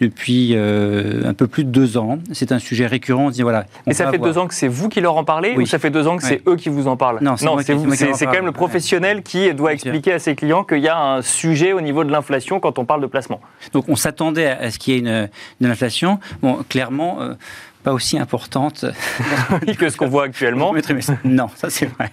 depuis 0.00 0.52
euh, 0.54 1.22
un 1.24 1.34
peu 1.34 1.46
plus 1.46 1.64
de 1.64 1.70
deux 1.70 1.96
ans. 1.96 2.18
C'est 2.32 2.52
un 2.52 2.58
sujet 2.58 2.86
récurrent. 2.86 3.26
On 3.26 3.30
dit 3.30 3.42
voilà. 3.42 3.66
Mais 3.86 3.94
ça 3.94 4.10
fait 4.10 4.18
deux 4.18 4.36
ans 4.36 4.46
que 4.46 4.54
c'est 4.54 4.68
vous 4.68 4.88
qui 4.88 5.00
leur 5.00 5.16
en 5.16 5.24
parlez 5.24 5.54
ou 5.56 5.64
ça 5.64 5.78
fait 5.78 5.90
deux 5.90 6.06
ans 6.06 6.16
que 6.16 6.24
c'est 6.24 6.42
eux 6.48 6.56
qui 6.56 6.68
vous 6.68 6.88
en 6.88 6.96
parlent? 6.96 7.18
Non, 7.22 7.36
c'est 7.36 7.44
quand 7.46 8.32
même 8.32 8.46
le 8.46 8.52
professionnel 8.52 9.22
qui 9.22 9.52
doit 9.54 9.72
expliquer 9.72 10.12
à 10.12 10.18
ses 10.18 10.34
clients 10.34 10.64
qu'il 10.64 10.78
y 10.78 10.88
a 10.88 10.98
un 10.98 11.22
sujet 11.22 11.72
au 11.72 11.80
niveau 11.80 12.04
de 12.04 12.10
l'inflation 12.10 12.60
quand 12.60 12.78
on 12.78 12.84
parle 12.84 13.02
de 13.02 13.06
placement. 13.06 13.40
Donc 13.72 13.88
on 13.88 13.96
s'attendait 13.96 14.48
à 14.48 14.70
ce 14.70 14.78
qu'il 14.78 14.94
y 14.94 14.96
ait 14.96 15.28
une, 15.60 15.66
inflation. 15.66 16.18
Bon, 16.42 16.64
clairement. 16.68 17.22
Euh, 17.22 17.34
pas 17.82 17.92
aussi 17.92 18.18
importante 18.18 18.84
que 19.78 19.88
ce 19.88 19.96
qu'on 19.96 20.08
voit 20.08 20.24
actuellement. 20.24 20.74
non, 21.24 21.48
ça 21.54 21.70
c'est 21.70 21.86
vrai. 21.86 22.10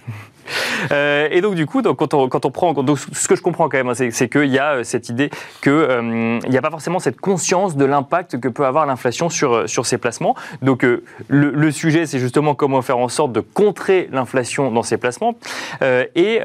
Euh, 0.92 1.28
et 1.30 1.40
donc 1.40 1.54
du 1.54 1.66
coup, 1.66 1.82
quand, 1.82 2.14
on, 2.14 2.28
quand 2.28 2.44
on 2.44 2.50
prend, 2.50 2.74
ce 3.12 3.28
que 3.28 3.36
je 3.36 3.42
comprends 3.42 3.68
quand 3.68 3.78
même, 3.78 3.88
hein, 3.88 4.10
c'est 4.10 4.28
qu'il 4.28 4.50
y 4.50 4.58
a 4.58 4.74
euh, 4.74 4.84
cette 4.84 5.08
idée 5.08 5.30
qu'il 5.62 5.72
euh, 5.72 6.38
n'y 6.48 6.56
a 6.56 6.62
pas 6.62 6.70
forcément 6.70 6.98
cette 6.98 7.20
conscience 7.20 7.76
de 7.76 7.84
l'impact 7.84 8.40
que 8.40 8.48
peut 8.48 8.66
avoir 8.66 8.86
l'inflation 8.86 9.28
sur, 9.28 9.68
sur 9.68 9.86
ces 9.86 9.98
placements. 9.98 10.34
Donc 10.62 10.86
le, 11.28 11.70
sujet, 11.70 12.06
c'est 12.06 12.18
justement 12.18 12.54
comment 12.54 12.82
faire 12.82 12.98
en 12.98 13.08
sorte 13.08 13.32
de 13.32 13.40
contrer 13.40 14.08
l'inflation 14.12 14.70
dans 14.70 14.82
ces 14.82 14.96
placements. 14.96 15.34
et 15.82 16.40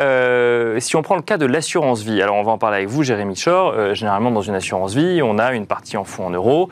si 0.80 0.96
on 0.96 1.02
prend 1.02 1.16
le 1.16 1.22
cas 1.22 1.38
de 1.38 1.46
l'assurance 1.46 2.02
vie, 2.02 2.22
alors 2.22 2.36
on 2.36 2.44
va 2.44 2.52
en 2.52 2.58
parler 2.58 2.78
avec 2.78 2.90
vous, 2.90 3.04
Jérémy 3.04 3.36
Chor. 3.36 3.94
généralement, 3.94 4.32
dans 4.32 4.42
une 4.42 4.56
assurance 4.56 4.96
vie, 4.96 5.22
on 5.22 5.38
a 5.38 5.54
une 5.54 5.66
partie 5.66 5.98
en 5.98 6.04
fonds 6.04 6.28
en 6.28 6.30
euros 6.32 6.70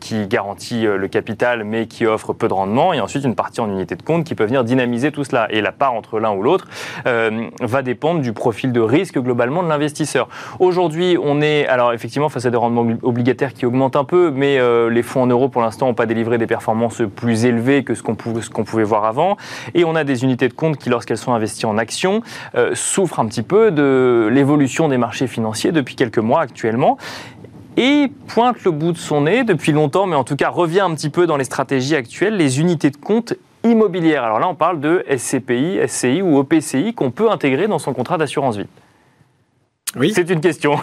qui 0.00 0.26
garantit 0.26 0.82
le 0.82 1.08
capital, 1.08 1.64
mais 1.64 1.86
qui 1.86 2.06
offre 2.06 2.32
peu 2.32 2.48
de 2.48 2.54
rendement, 2.54 2.92
et 2.92 3.00
ensuite 3.00 3.24
une 3.24 3.34
partie 3.34 3.60
en 3.60 3.68
unité 3.68 3.96
de 3.96 4.02
compte 4.02 4.24
qui 4.24 4.34
peut 4.34 4.44
venir 4.44 4.64
dynamiser 4.64 5.10
tout 5.10 5.24
cela. 5.24 5.46
Et 5.50 5.60
la 5.60 5.72
part 5.72 5.94
entre 5.94 6.20
l'un 6.20 6.32
ou 6.32 6.41
l'autre 6.42 6.66
euh, 7.06 7.48
va 7.60 7.82
dépendre 7.82 8.20
du 8.20 8.32
profil 8.32 8.72
de 8.72 8.80
risque 8.80 9.18
globalement 9.18 9.62
de 9.62 9.68
l'investisseur. 9.68 10.28
Aujourd'hui, 10.58 11.16
on 11.22 11.40
est 11.40 11.66
alors 11.66 11.92
effectivement 11.92 12.28
face 12.28 12.46
à 12.46 12.50
des 12.50 12.56
rendements 12.56 12.86
obligataires 13.02 13.54
qui 13.54 13.66
augmentent 13.66 13.96
un 13.96 14.04
peu, 14.04 14.30
mais 14.30 14.58
euh, 14.58 14.90
les 14.90 15.02
fonds 15.02 15.22
en 15.22 15.26
euros 15.26 15.48
pour 15.48 15.62
l'instant 15.62 15.86
n'ont 15.86 15.94
pas 15.94 16.06
délivré 16.06 16.38
des 16.38 16.46
performances 16.46 17.02
plus 17.14 17.44
élevées 17.44 17.84
que 17.84 17.94
ce 17.94 18.02
qu'on 18.02 18.14
pouvait, 18.14 18.84
voir 18.84 19.04
avant. 19.04 19.36
Et 19.74 19.84
on 19.84 19.94
a 19.94 20.04
des 20.04 20.24
unités 20.24 20.48
de 20.48 20.54
compte 20.54 20.76
qui, 20.76 20.88
lorsqu'elles 20.88 21.18
sont 21.18 21.32
investies 21.32 21.66
en 21.66 21.78
actions, 21.78 22.22
euh, 22.56 22.72
souffrent 22.74 23.20
un 23.20 23.26
petit 23.26 23.42
peu 23.42 23.70
de 23.70 24.28
l'évolution 24.30 24.88
des 24.88 24.98
marchés 24.98 25.26
financiers 25.26 25.72
depuis 25.72 25.94
quelques 25.94 26.18
mois 26.18 26.40
actuellement 26.40 26.98
et 27.76 28.10
pointe 28.26 28.64
le 28.64 28.70
bout 28.70 28.92
de 28.92 28.98
son 28.98 29.22
nez 29.22 29.44
depuis 29.44 29.72
longtemps, 29.72 30.06
mais 30.06 30.16
en 30.16 30.24
tout 30.24 30.36
cas 30.36 30.50
revient 30.50 30.80
un 30.80 30.94
petit 30.94 31.10
peu 31.10 31.26
dans 31.26 31.36
les 31.36 31.44
stratégies 31.44 31.96
actuelles, 31.96 32.36
les 32.36 32.60
unités 32.60 32.90
de 32.90 32.96
compte 32.96 33.34
immobilière. 33.64 34.24
Alors 34.24 34.38
là, 34.38 34.48
on 34.48 34.54
parle 34.54 34.80
de 34.80 35.04
SCPI, 35.08 35.80
SCI 35.86 36.22
ou 36.22 36.38
OPCI 36.38 36.94
qu'on 36.94 37.10
peut 37.10 37.30
intégrer 37.30 37.68
dans 37.68 37.78
son 37.78 37.92
contrat 37.92 38.18
d'assurance 38.18 38.56
vie. 38.56 38.66
Oui. 39.96 40.12
C'est 40.14 40.30
une 40.30 40.40
question. 40.40 40.78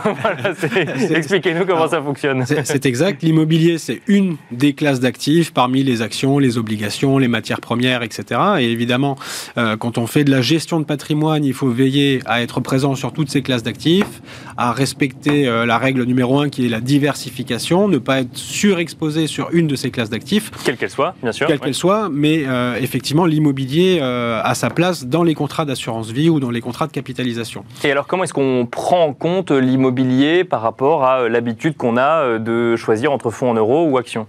Expliquez-nous 1.09 1.65
comment 1.65 1.87
ça 1.87 2.01
fonctionne. 2.01 2.45
C'est 2.45 2.85
exact. 2.85 3.23
L'immobilier, 3.23 3.79
c'est 3.79 4.01
une 4.07 4.37
des 4.51 4.73
classes 4.73 4.99
d'actifs 4.99 5.51
parmi 5.51 5.83
les 5.83 6.01
actions, 6.01 6.37
les 6.37 6.57
obligations, 6.57 7.17
les 7.17 7.27
matières 7.27 7.59
premières, 7.59 8.03
etc. 8.03 8.39
Et 8.59 8.71
évidemment, 8.71 9.17
euh, 9.57 9.77
quand 9.77 9.97
on 9.97 10.05
fait 10.05 10.23
de 10.23 10.31
la 10.31 10.41
gestion 10.41 10.79
de 10.79 10.85
patrimoine, 10.85 11.43
il 11.43 11.53
faut 11.53 11.69
veiller 11.69 12.21
à 12.25 12.41
être 12.43 12.59
présent 12.59 12.93
sur 12.95 13.11
toutes 13.11 13.31
ces 13.31 13.41
classes 13.41 13.63
d'actifs, 13.63 14.21
à 14.57 14.71
respecter 14.71 15.47
euh, 15.47 15.65
la 15.65 15.79
règle 15.79 16.03
numéro 16.03 16.39
un 16.39 16.49
qui 16.49 16.65
est 16.65 16.69
la 16.69 16.81
diversification, 16.81 17.87
ne 17.87 17.97
pas 17.97 18.19
être 18.21 18.37
surexposé 18.37 19.25
sur 19.25 19.49
une 19.53 19.65
de 19.65 19.75
ces 19.75 19.89
classes 19.89 20.11
d'actifs. 20.11 20.51
Quelle 20.63 20.77
qu'elle 20.77 20.89
soit, 20.91 21.15
bien 21.23 21.31
sûr. 21.31 21.47
Quelle 21.47 21.59
qu'elle 21.59 21.73
soit, 21.73 22.09
mais 22.11 22.43
euh, 22.45 22.75
effectivement, 22.79 23.25
l'immobilier 23.25 23.99
a 24.01 24.53
sa 24.53 24.69
place 24.69 25.05
dans 25.05 25.23
les 25.23 25.33
contrats 25.33 25.65
d'assurance 25.65 26.11
vie 26.11 26.29
ou 26.29 26.39
dans 26.39 26.51
les 26.51 26.61
contrats 26.61 26.87
de 26.87 26.91
capitalisation. 26.91 27.63
Et 27.83 27.91
alors, 27.91 28.07
comment 28.07 28.23
est-ce 28.23 28.33
qu'on 28.33 28.67
prend 28.69 28.98
en 28.99 29.13
compte 29.13 29.51
l'immobilier 29.51 30.43
par 30.43 30.61
rapport 30.61 31.03
à 31.03 31.21
euh, 31.21 31.29
l'habitude 31.29 31.77
qu'on 31.77 31.97
a 31.97 32.23
euh, 32.23 32.39
de 32.39 32.75
choisir 32.75 33.11
entre 33.11 33.29
fonds 33.29 33.51
en 33.51 33.53
euros 33.53 33.85
ou 33.85 33.97
actions 33.97 34.27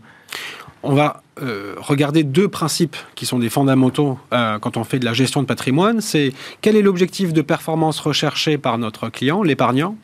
on 0.82 0.94
va 0.94 1.22
euh, 1.42 1.74
regarder 1.76 2.22
deux 2.22 2.48
principes 2.48 2.96
qui 3.14 3.26
sont 3.26 3.38
des 3.38 3.50
fondamentaux 3.50 4.18
quand 4.30 4.78
on 4.78 4.84
fait 4.84 4.98
de 4.98 5.04
la 5.04 5.12
gestion 5.12 5.42
de 5.42 5.46
patrimoine. 5.46 6.00
C'est 6.00 6.32
quel 6.62 6.74
est 6.74 6.80
l'objectif 6.80 7.34
de 7.34 7.42
performance 7.42 8.00
recherché 8.00 8.56
par 8.56 8.78
notre 8.78 9.10
client, 9.10 9.42
l'épargnant, 9.42 9.96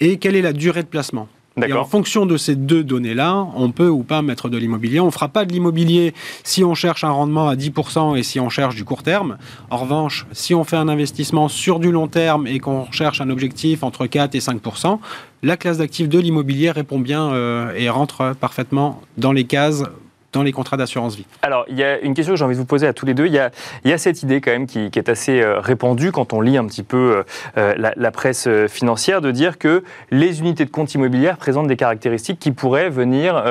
et 0.00 0.18
quelle 0.18 0.34
est 0.34 0.42
la 0.42 0.52
durée 0.52 0.82
de 0.82 0.88
placement. 0.88 1.28
Et 1.66 1.72
en 1.72 1.84
fonction 1.84 2.26
de 2.26 2.36
ces 2.36 2.56
deux 2.56 2.84
données-là, 2.84 3.46
on 3.54 3.70
peut 3.70 3.88
ou 3.88 4.02
pas 4.02 4.22
mettre 4.22 4.48
de 4.48 4.56
l'immobilier. 4.56 5.00
On 5.00 5.06
ne 5.06 5.10
fera 5.10 5.28
pas 5.28 5.44
de 5.44 5.52
l'immobilier 5.52 6.14
si 6.44 6.64
on 6.64 6.74
cherche 6.74 7.04
un 7.04 7.10
rendement 7.10 7.48
à 7.48 7.56
10% 7.56 8.16
et 8.16 8.22
si 8.22 8.40
on 8.40 8.48
cherche 8.48 8.74
du 8.74 8.84
court 8.84 9.02
terme. 9.02 9.38
En 9.70 9.76
revanche, 9.76 10.26
si 10.32 10.54
on 10.54 10.64
fait 10.64 10.76
un 10.76 10.88
investissement 10.88 11.48
sur 11.48 11.78
du 11.78 11.90
long 11.90 12.08
terme 12.08 12.46
et 12.46 12.58
qu'on 12.58 12.90
cherche 12.90 13.20
un 13.20 13.30
objectif 13.30 13.82
entre 13.82 14.06
4 14.06 14.34
et 14.34 14.38
5%, 14.38 14.98
la 15.42 15.56
classe 15.56 15.78
d'actifs 15.78 16.08
de 16.08 16.18
l'immobilier 16.18 16.70
répond 16.70 16.98
bien 16.98 17.32
euh, 17.32 17.72
et 17.76 17.88
rentre 17.88 18.34
parfaitement 18.38 19.00
dans 19.16 19.32
les 19.32 19.44
cases 19.44 19.84
dans 20.32 20.42
les 20.42 20.52
contrats 20.52 20.76
d'assurance 20.76 21.16
vie. 21.16 21.26
Alors, 21.42 21.64
il 21.68 21.76
y 21.76 21.82
a 21.82 21.98
une 22.00 22.14
question 22.14 22.34
que 22.34 22.38
j'ai 22.38 22.44
envie 22.44 22.54
de 22.54 22.60
vous 22.60 22.66
poser 22.66 22.86
à 22.86 22.92
tous 22.92 23.06
les 23.06 23.14
deux. 23.14 23.26
Il 23.26 23.32
y 23.32 23.38
a, 23.38 23.50
il 23.84 23.90
y 23.90 23.92
a 23.92 23.98
cette 23.98 24.22
idée 24.22 24.40
quand 24.40 24.50
même 24.50 24.66
qui, 24.66 24.90
est 24.94 25.08
assez 25.08 25.40
euh, 25.40 25.58
répandue 25.58 26.12
quand 26.12 26.32
on 26.32 26.40
lit 26.40 26.56
un 26.56 26.66
petit 26.66 26.82
peu 26.82 26.96
euh, 26.96 27.22
euh, 27.58 27.92
la, 27.96 28.10
presse 28.10 28.48
financière 28.68 29.20
de 29.20 29.30
dire 29.30 29.56
que 29.56 29.82
les 30.10 30.40
unités 30.40 30.64
de 30.64 30.70
compte 30.70 30.94
immobilières 30.94 31.36
présentent 31.36 31.68
des 31.68 31.76
caractéristiques 31.76 32.38
qui 32.38 32.50
pourraient 32.50 32.90
venir 32.90 33.42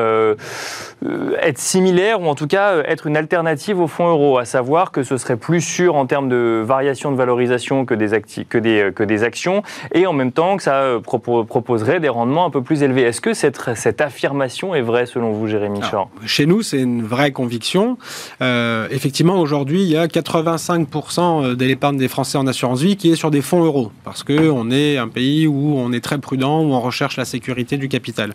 être 1.42 1.58
similaires 1.58 2.22
ou 2.22 2.28
en 2.28 2.36
tout 2.36 2.46
cas 2.46 2.78
être 2.84 3.08
une 3.08 3.16
alternative 3.16 3.80
au 3.80 3.88
fonds 3.88 4.10
euro, 4.10 4.38
à 4.38 4.46
savoir 4.46 4.92
que 4.92 5.02
ce 5.02 5.16
serait 5.18 5.38
plus 5.38 5.62
sûr 5.62 5.96
en 5.96 6.06
termes 6.06 6.28
de 6.28 6.62
variation 6.64 7.12
de 7.12 7.16
valorisation 7.16 7.86
que 7.86 7.94
des, 7.94 8.22
que 8.50 8.58
des, 8.58 8.92
que 8.94 9.04
des 9.04 9.24
actions 9.24 9.64
et 9.94 10.06
en 10.06 10.14
même 10.14 10.34
temps 10.34 10.58
que 10.58 10.64
ça 10.64 10.98
proposerait 11.04 12.02
des 12.02 12.10
rendements 12.10 12.46
un 12.46 12.50
peu 12.50 12.62
plus 12.62 12.84
élevés. 12.84 13.04
Est-ce 13.04 13.22
que 13.22 13.34
cette, 13.34 13.58
cette 13.76 14.02
affirmation 14.02 14.76
est 14.76 14.82
vraie 14.82 15.06
selon 15.06 15.32
vous, 15.32 15.48
Jérémy 15.48 15.80
Chor 15.80 16.10
Chez 16.26 16.46
nous, 16.46 16.62
c'est 16.70 16.80
une 16.80 17.04
vraie 17.04 17.32
conviction. 17.32 17.98
Euh, 18.42 18.88
effectivement, 18.92 19.40
aujourd'hui, 19.40 19.82
il 19.82 19.90
y 19.90 19.98
a 19.98 20.08
85% 20.08 21.56
de 21.56 21.66
l'épargne 21.66 21.98
des 21.98 22.08
Français 22.08 22.38
en 22.38 22.48
assurance 22.48 22.82
vie 22.82 22.96
qui 22.96 23.12
est 23.12 23.16
sur 23.16 23.32
des 23.32 23.42
fonds 23.42 23.64
euros, 23.64 23.92
parce 24.04 24.24
qu'on 24.24 24.72
est 24.72 24.98
un 24.98 25.08
pays 25.08 25.48
où 25.48 25.76
on 25.78 25.92
est 25.92 26.04
très 26.04 26.18
prudent, 26.18 26.62
où 26.62 26.74
on 26.74 26.82
recherche 26.82 27.18
la 27.18 27.26
sécurité 27.26 27.78
du 27.78 27.90
capital. 27.90 28.34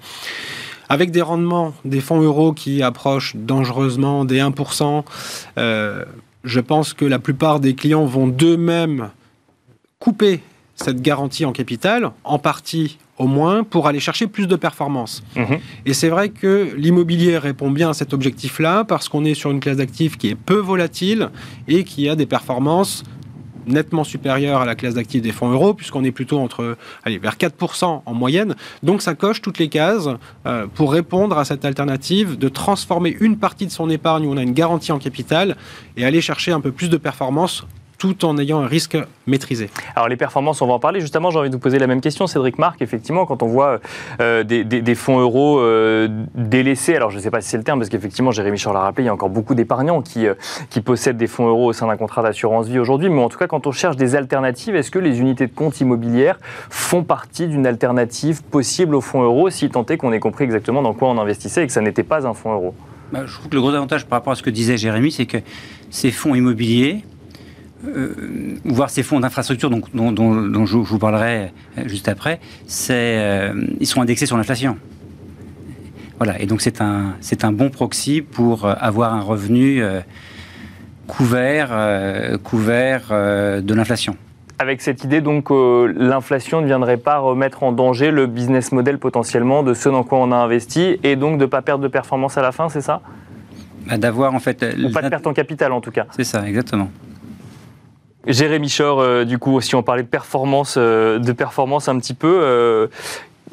Avec 0.89 1.11
des 1.11 1.23
rendements 1.23 1.75
des 1.85 2.01
fonds 2.01 2.21
euros 2.21 2.53
qui 2.53 2.83
approchent 2.83 3.37
dangereusement 3.37 4.25
des 4.25 4.41
1%, 4.41 5.05
euh, 5.59 6.05
je 6.45 6.61
pense 6.61 6.93
que 6.93 7.05
la 7.05 7.19
plupart 7.19 7.61
des 7.61 7.75
clients 7.75 8.05
vont 8.05 8.29
d'eux-mêmes 8.29 9.11
couper 9.99 10.41
cette 10.77 11.01
garantie 11.01 11.45
en 11.45 11.53
capital, 11.53 12.11
en 12.25 12.39
partie 12.39 12.99
au 13.19 13.27
moins 13.27 13.65
pour 13.65 13.87
aller 13.87 14.01
chercher 14.01 14.27
plus 14.27 14.47
de 14.47 14.57
performance. 14.57 15.23
Mhm. 15.37 15.59
Et 15.87 15.95
c'est 15.95 16.09
vrai 16.09 16.31
que 16.31 16.75
l'immobilier 16.77 17.39
répond 17.39 17.71
bien 17.71 17.91
à 17.91 17.95
cet 17.95 18.13
objectif-là 18.13 18.85
parce 18.85 19.09
qu'on 19.09 19.25
est 19.25 19.35
sur 19.35 19.51
une 19.51 19.61
classe 19.61 19.77
d'actifs 19.77 20.17
qui 20.17 20.29
est 20.29 20.35
peu 20.35 20.59
volatile 20.59 21.31
et 21.69 21.85
qui 21.85 22.09
a 22.09 22.17
des 22.17 22.27
performances 22.27 23.05
nettement 23.67 24.05
supérieures 24.05 24.61
à 24.61 24.67
la 24.67 24.75
classe 24.75 24.95
d'actifs 24.95 25.23
des 25.23 25.33
fonds 25.33 25.51
euros, 25.51 25.75
puisqu'on 25.75 26.05
est 26.05 26.13
plutôt 26.13 26.39
entre, 26.39 26.77
allez, 27.03 27.19
vers 27.19 27.37
4% 27.37 28.03
en 28.05 28.15
moyenne. 28.15 28.55
Donc 28.83 29.03
ça 29.03 29.15
coche 29.15 29.41
toutes 29.41 29.59
les 29.59 29.69
cases 29.69 30.09
euh, 30.47 30.67
pour 30.75 30.93
répondre 30.93 31.39
à 31.39 31.45
cette 31.45 31.65
alternative 31.65 32.39
de 32.39 32.49
transformer 32.49 33.17
une 33.21 33.39
partie 33.39 33.67
de 33.67 33.71
son 33.71 33.91
épargne 33.91 34.27
où 34.27 34.33
on 34.33 34.37
a 34.37 34.43
une 34.43 34.53
garantie 34.53 34.93
en 34.93 34.99
capital 34.99 35.57
et 35.97 36.05
aller 36.05 36.21
chercher 36.21 36.53
un 36.53 36.61
peu 36.61 36.73
plus 36.73 36.91
de 36.91 36.97
performance 36.97 37.67
tout 38.05 38.27
en 38.27 38.37
ayant 38.37 38.61
un 38.61 38.67
risque 38.67 38.99
maîtrisé. 39.27 39.71
Alors 39.97 40.11
les 40.11 40.19
performances, 40.19 40.61
on 40.61 40.67
va 40.67 40.75
en 40.75 40.79
parler. 40.79 41.01
Justement, 41.01 41.31
j'ai 41.31 41.39
envie 41.39 41.49
de 41.49 41.55
vous 41.55 41.61
poser 41.61 41.79
la 41.79 41.87
même 41.87 42.03
question, 42.03 42.27
Cédric 42.27 42.59
Marc. 42.59 42.83
Effectivement, 42.83 43.25
quand 43.25 43.43
on 43.43 43.47
voit 43.47 43.81
euh, 44.21 44.45
des, 44.45 44.95
fonds 44.95 45.21
euros 45.21 45.59
euh, 45.59 46.09
délaissés, 46.35 46.95
alors 46.97 47.09
je 47.09 47.17
ne 47.17 47.23
sais 47.23 47.31
pas 47.31 47.41
si 47.41 47.49
c'est 47.49 47.57
le 47.57 47.63
terme, 47.63 47.79
parce 47.79 47.89
qu'effectivement, 47.89 48.31
Jérémy 48.31 48.59
Charles 48.59 48.77
l'a 48.77 48.83
rappelé, 48.83 49.05
il 49.05 49.07
y 49.07 49.09
a 49.09 49.15
encore 49.15 49.31
beaucoup 49.31 49.55
d'épargnants 49.55 50.03
qui, 50.03 50.27
euh, 50.27 50.35
qui 50.69 50.83
possèdent 50.83 51.17
des 51.17 51.27
fonds 51.27 51.49
euros 51.49 51.71
au 51.71 51.73
sein 51.73 51.87
d'un 51.87 51.97
contrat 51.97 52.23
d'assurance 52.23 52.69
vie 52.69 52.79
aujourd'hui. 52.79 53.09
Mais 53.09 53.23
en 53.23 53.31
tout 53.31 53.39
cas, 53.39 53.47
quand 53.47 53.67
on 53.67 53.73
cherche 53.73 53.97
des 53.97 54.17
alternatives, 54.17 54.77
est-ce 54.77 54.91
que 54.91 54.99
les 54.99 55.21
unités 55.21 55.47
de 55.47 55.55
compte 55.55 55.81
immobilières 55.81 56.39
font 56.69 57.05
partie 57.05 57.47
d'une 57.47 57.67
alternative 57.67 58.43
possible 58.43 58.95
aux 58.97 59.01
fonds 59.01 59.23
euros, 59.23 59.49
si 59.49 59.71
tant 59.71 59.87
est 59.87 59.97
qu'on 59.97 60.13
ait 60.13 60.21
compris 60.21 60.45
exactement 60.45 60.83
dans 60.83 60.93
quoi 60.93 61.09
on 61.09 61.17
investissait 61.17 61.65
et 61.65 61.67
que 61.67 61.73
ça 61.73 61.81
n'était 61.81 62.03
pas 62.03 62.27
un 62.27 62.35
fonds 62.35 62.53
euro? 62.53 62.75
Bah, 63.15 63.23
Je 63.25 63.33
trouve 63.33 63.49
que 63.49 63.55
le 63.55 63.63
gros 63.63 63.73
avantage 63.73 64.05
par 64.05 64.19
rapport 64.19 64.35
à 64.35 64.37
ce 64.37 64.43
que 64.43 64.51
disait 64.51 64.77
Jérémy, 64.77 65.11
c'est 65.11 65.25
que 65.25 65.39
ces 65.89 66.11
fonds 66.11 66.35
immobiliers, 66.35 67.05
euh, 67.87 68.15
voir 68.65 68.91
ces 68.91 69.03
fonds 69.03 69.21
d'infrastructure 69.21 69.71
dont, 69.71 70.13
dont, 70.13 70.67
je, 70.67 70.77
vous 70.77 70.99
parlerai 70.99 71.53
juste 71.87 72.09
après, 72.09 72.41
c'est, 72.67 72.95
euh, 72.95 73.67
ils 73.81 73.87
sont 73.87 74.01
indexés 74.01 74.27
sur 74.27 74.37
l'inflation. 74.37 74.77
Voilà, 76.19 76.41
et 76.41 76.47
donc 76.47 76.61
c'est 76.61 76.81
un, 76.81 77.15
c'est 77.21 77.45
un 77.45 77.53
bon 77.53 77.71
proxy 77.71 78.23
pour 78.23 78.67
avoir 78.67 79.15
un 79.15 79.21
revenu 79.21 79.83
couvert, 81.09 82.39
couvert 82.45 83.09
de 83.11 83.75
l'inflation. 83.75 84.17
Avec 84.61 84.81
cette 84.81 85.03
idée 85.03 85.21
donc 85.21 85.49
que 85.49 85.93
l'inflation 85.97 86.61
ne 86.61 86.67
viendrait 86.67 86.97
pas 86.97 87.19
remettre 87.19 87.65
en 87.65 87.73
danger 87.73 88.13
le 88.13 88.29
business 88.29 88.71
model 88.71 88.99
potentiellement 88.99 89.65
de 89.65 89.75
ce 89.75 89.89
dans 89.89 90.05
quoi 90.05 90.19
on 90.19 90.31
a 90.31 90.37
investi 90.37 91.01
et 91.03 91.17
donc 91.17 91.39
de 91.39 91.45
ne 91.45 91.47
pas 91.47 91.63
perdre 91.63 91.83
de 91.83 91.89
performance 91.89 92.39
à 92.39 92.43
la 92.43 92.53
fin, 92.53 92.69
c'est 92.69 92.81
ça? 92.81 93.01
Bah, 93.89 93.99
D'avoir 93.99 94.33
en 94.33 94.39
fait... 94.39 94.65
Ou 94.83 94.93
pas 94.93 95.03
de 95.03 95.09
perte 95.09 95.27
en 95.27 95.33
capital 95.33 95.73
en 95.73 95.81
tout 95.81 95.91
cas. 95.91 96.07
C'est 96.15 96.25
ça, 96.25 96.47
exactement. 96.47 96.89
Jérémy 98.27 98.69
Chor, 98.69 99.01
euh, 99.01 99.25
du 99.25 99.39
coup, 99.39 99.61
si 99.61 99.75
on 99.75 99.83
parlait 99.83 100.03
de 100.03 100.09
performance, 100.09 100.77
euh, 100.79 101.19
de 101.19 101.33
performance 101.33 101.89
un 101.89 101.99
petit 101.99 102.15
peu, 102.15 102.39
euh, 102.43 102.87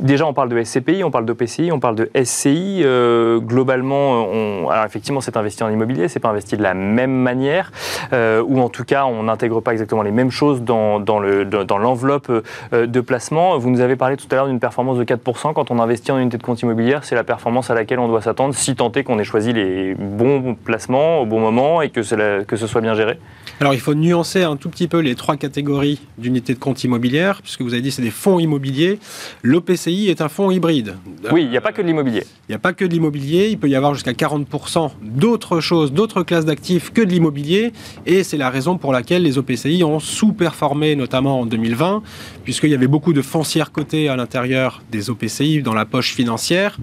Déjà, 0.01 0.25
on 0.25 0.33
parle 0.33 0.49
de 0.49 0.63
SCPI, 0.63 1.03
on 1.03 1.11
parle 1.11 1.27
de 1.27 1.33
PCI, 1.33 1.71
on 1.71 1.79
parle 1.79 1.95
de 1.95 2.09
SCI. 2.23 2.81
Euh, 2.83 3.37
globalement, 3.37 4.25
on, 4.25 4.67
alors 4.67 4.83
effectivement, 4.83 5.21
c'est 5.21 5.37
investi 5.37 5.61
en 5.61 5.69
immobilier, 5.69 6.07
c'est 6.07 6.19
pas 6.19 6.29
investi 6.29 6.57
de 6.57 6.63
la 6.63 6.73
même 6.73 7.11
manière, 7.11 7.71
euh, 8.11 8.41
ou 8.41 8.61
en 8.61 8.69
tout 8.69 8.83
cas, 8.83 9.05
on 9.05 9.23
n'intègre 9.23 9.61
pas 9.61 9.73
exactement 9.73 10.01
les 10.01 10.09
mêmes 10.09 10.31
choses 10.31 10.63
dans, 10.63 10.99
dans 10.99 11.19
l'enveloppe 11.19 12.31
euh, 12.73 12.87
de 12.87 12.99
placement. 12.99 13.59
Vous 13.59 13.69
nous 13.69 13.81
avez 13.81 13.95
parlé 13.95 14.17
tout 14.17 14.25
à 14.31 14.35
l'heure 14.35 14.47
d'une 14.47 14.59
performance 14.59 14.97
de 14.97 15.03
4% 15.03 15.53
quand 15.53 15.69
on 15.69 15.77
investit 15.77 16.11
en 16.11 16.17
unité 16.17 16.39
de 16.39 16.43
compte 16.43 16.59
immobilière. 16.63 17.03
C'est 17.03 17.13
la 17.13 17.23
performance 17.23 17.69
à 17.69 17.75
laquelle 17.75 17.99
on 17.99 18.07
doit 18.07 18.23
s'attendre 18.23 18.55
si 18.55 18.75
tant 18.75 18.91
est 18.93 19.03
qu'on 19.03 19.19
ait 19.19 19.23
choisi 19.23 19.53
les 19.53 19.93
bons 19.93 20.55
placements 20.55 21.19
au 21.19 21.27
bon 21.27 21.39
moment 21.39 21.83
et 21.83 21.91
que, 21.91 22.43
que 22.43 22.55
ce 22.55 22.65
soit 22.65 22.81
bien 22.81 22.95
géré. 22.95 23.19
Alors, 23.59 23.75
il 23.75 23.79
faut 23.79 23.93
nuancer 23.93 24.41
un 24.41 24.55
tout 24.55 24.69
petit 24.69 24.87
peu 24.87 24.97
les 24.97 25.13
trois 25.13 25.37
catégories 25.37 25.99
d'unités 26.17 26.55
de 26.55 26.59
compte 26.59 26.83
immobilière, 26.83 27.43
puisque 27.43 27.61
vous 27.61 27.73
avez 27.73 27.83
dit 27.83 27.91
c'est 27.91 28.01
des 28.01 28.09
fonds 28.09 28.39
immobiliers. 28.39 28.97
L'OPCI 29.43 29.90
est 29.91 30.21
un 30.21 30.29
fonds 30.29 30.51
hybride. 30.51 30.95
Oui, 31.31 31.43
il 31.43 31.49
n'y 31.49 31.57
a 31.57 31.61
pas 31.61 31.71
que 31.71 31.81
de 31.81 31.87
l'immobilier. 31.87 32.23
Il 32.47 32.51
n'y 32.51 32.55
a 32.55 32.59
pas 32.59 32.73
que 32.73 32.85
de 32.85 32.91
l'immobilier, 32.91 33.49
il 33.49 33.57
peut 33.57 33.69
y 33.69 33.75
avoir 33.75 33.93
jusqu'à 33.93 34.13
40% 34.13 34.91
d'autres 35.01 35.59
choses, 35.59 35.91
d'autres 35.93 36.23
classes 36.23 36.45
d'actifs 36.45 36.91
que 36.91 37.01
de 37.01 37.09
l'immobilier, 37.09 37.73
et 38.05 38.23
c'est 38.23 38.37
la 38.37 38.49
raison 38.49 38.77
pour 38.77 38.93
laquelle 38.93 39.23
les 39.23 39.37
OPCI 39.37 39.83
ont 39.83 39.99
sous-performé, 39.99 40.95
notamment 40.95 41.41
en 41.41 41.45
2020, 41.45 42.03
puisqu'il 42.43 42.71
y 42.71 42.75
avait 42.75 42.87
beaucoup 42.87 43.13
de 43.13 43.21
foncières 43.21 43.71
cotées 43.71 44.09
à 44.09 44.15
l'intérieur 44.15 44.81
des 44.91 45.09
OPCI 45.09 45.61
dans 45.61 45.73
la 45.73 45.85
poche 45.85 46.13
financière, 46.13 46.77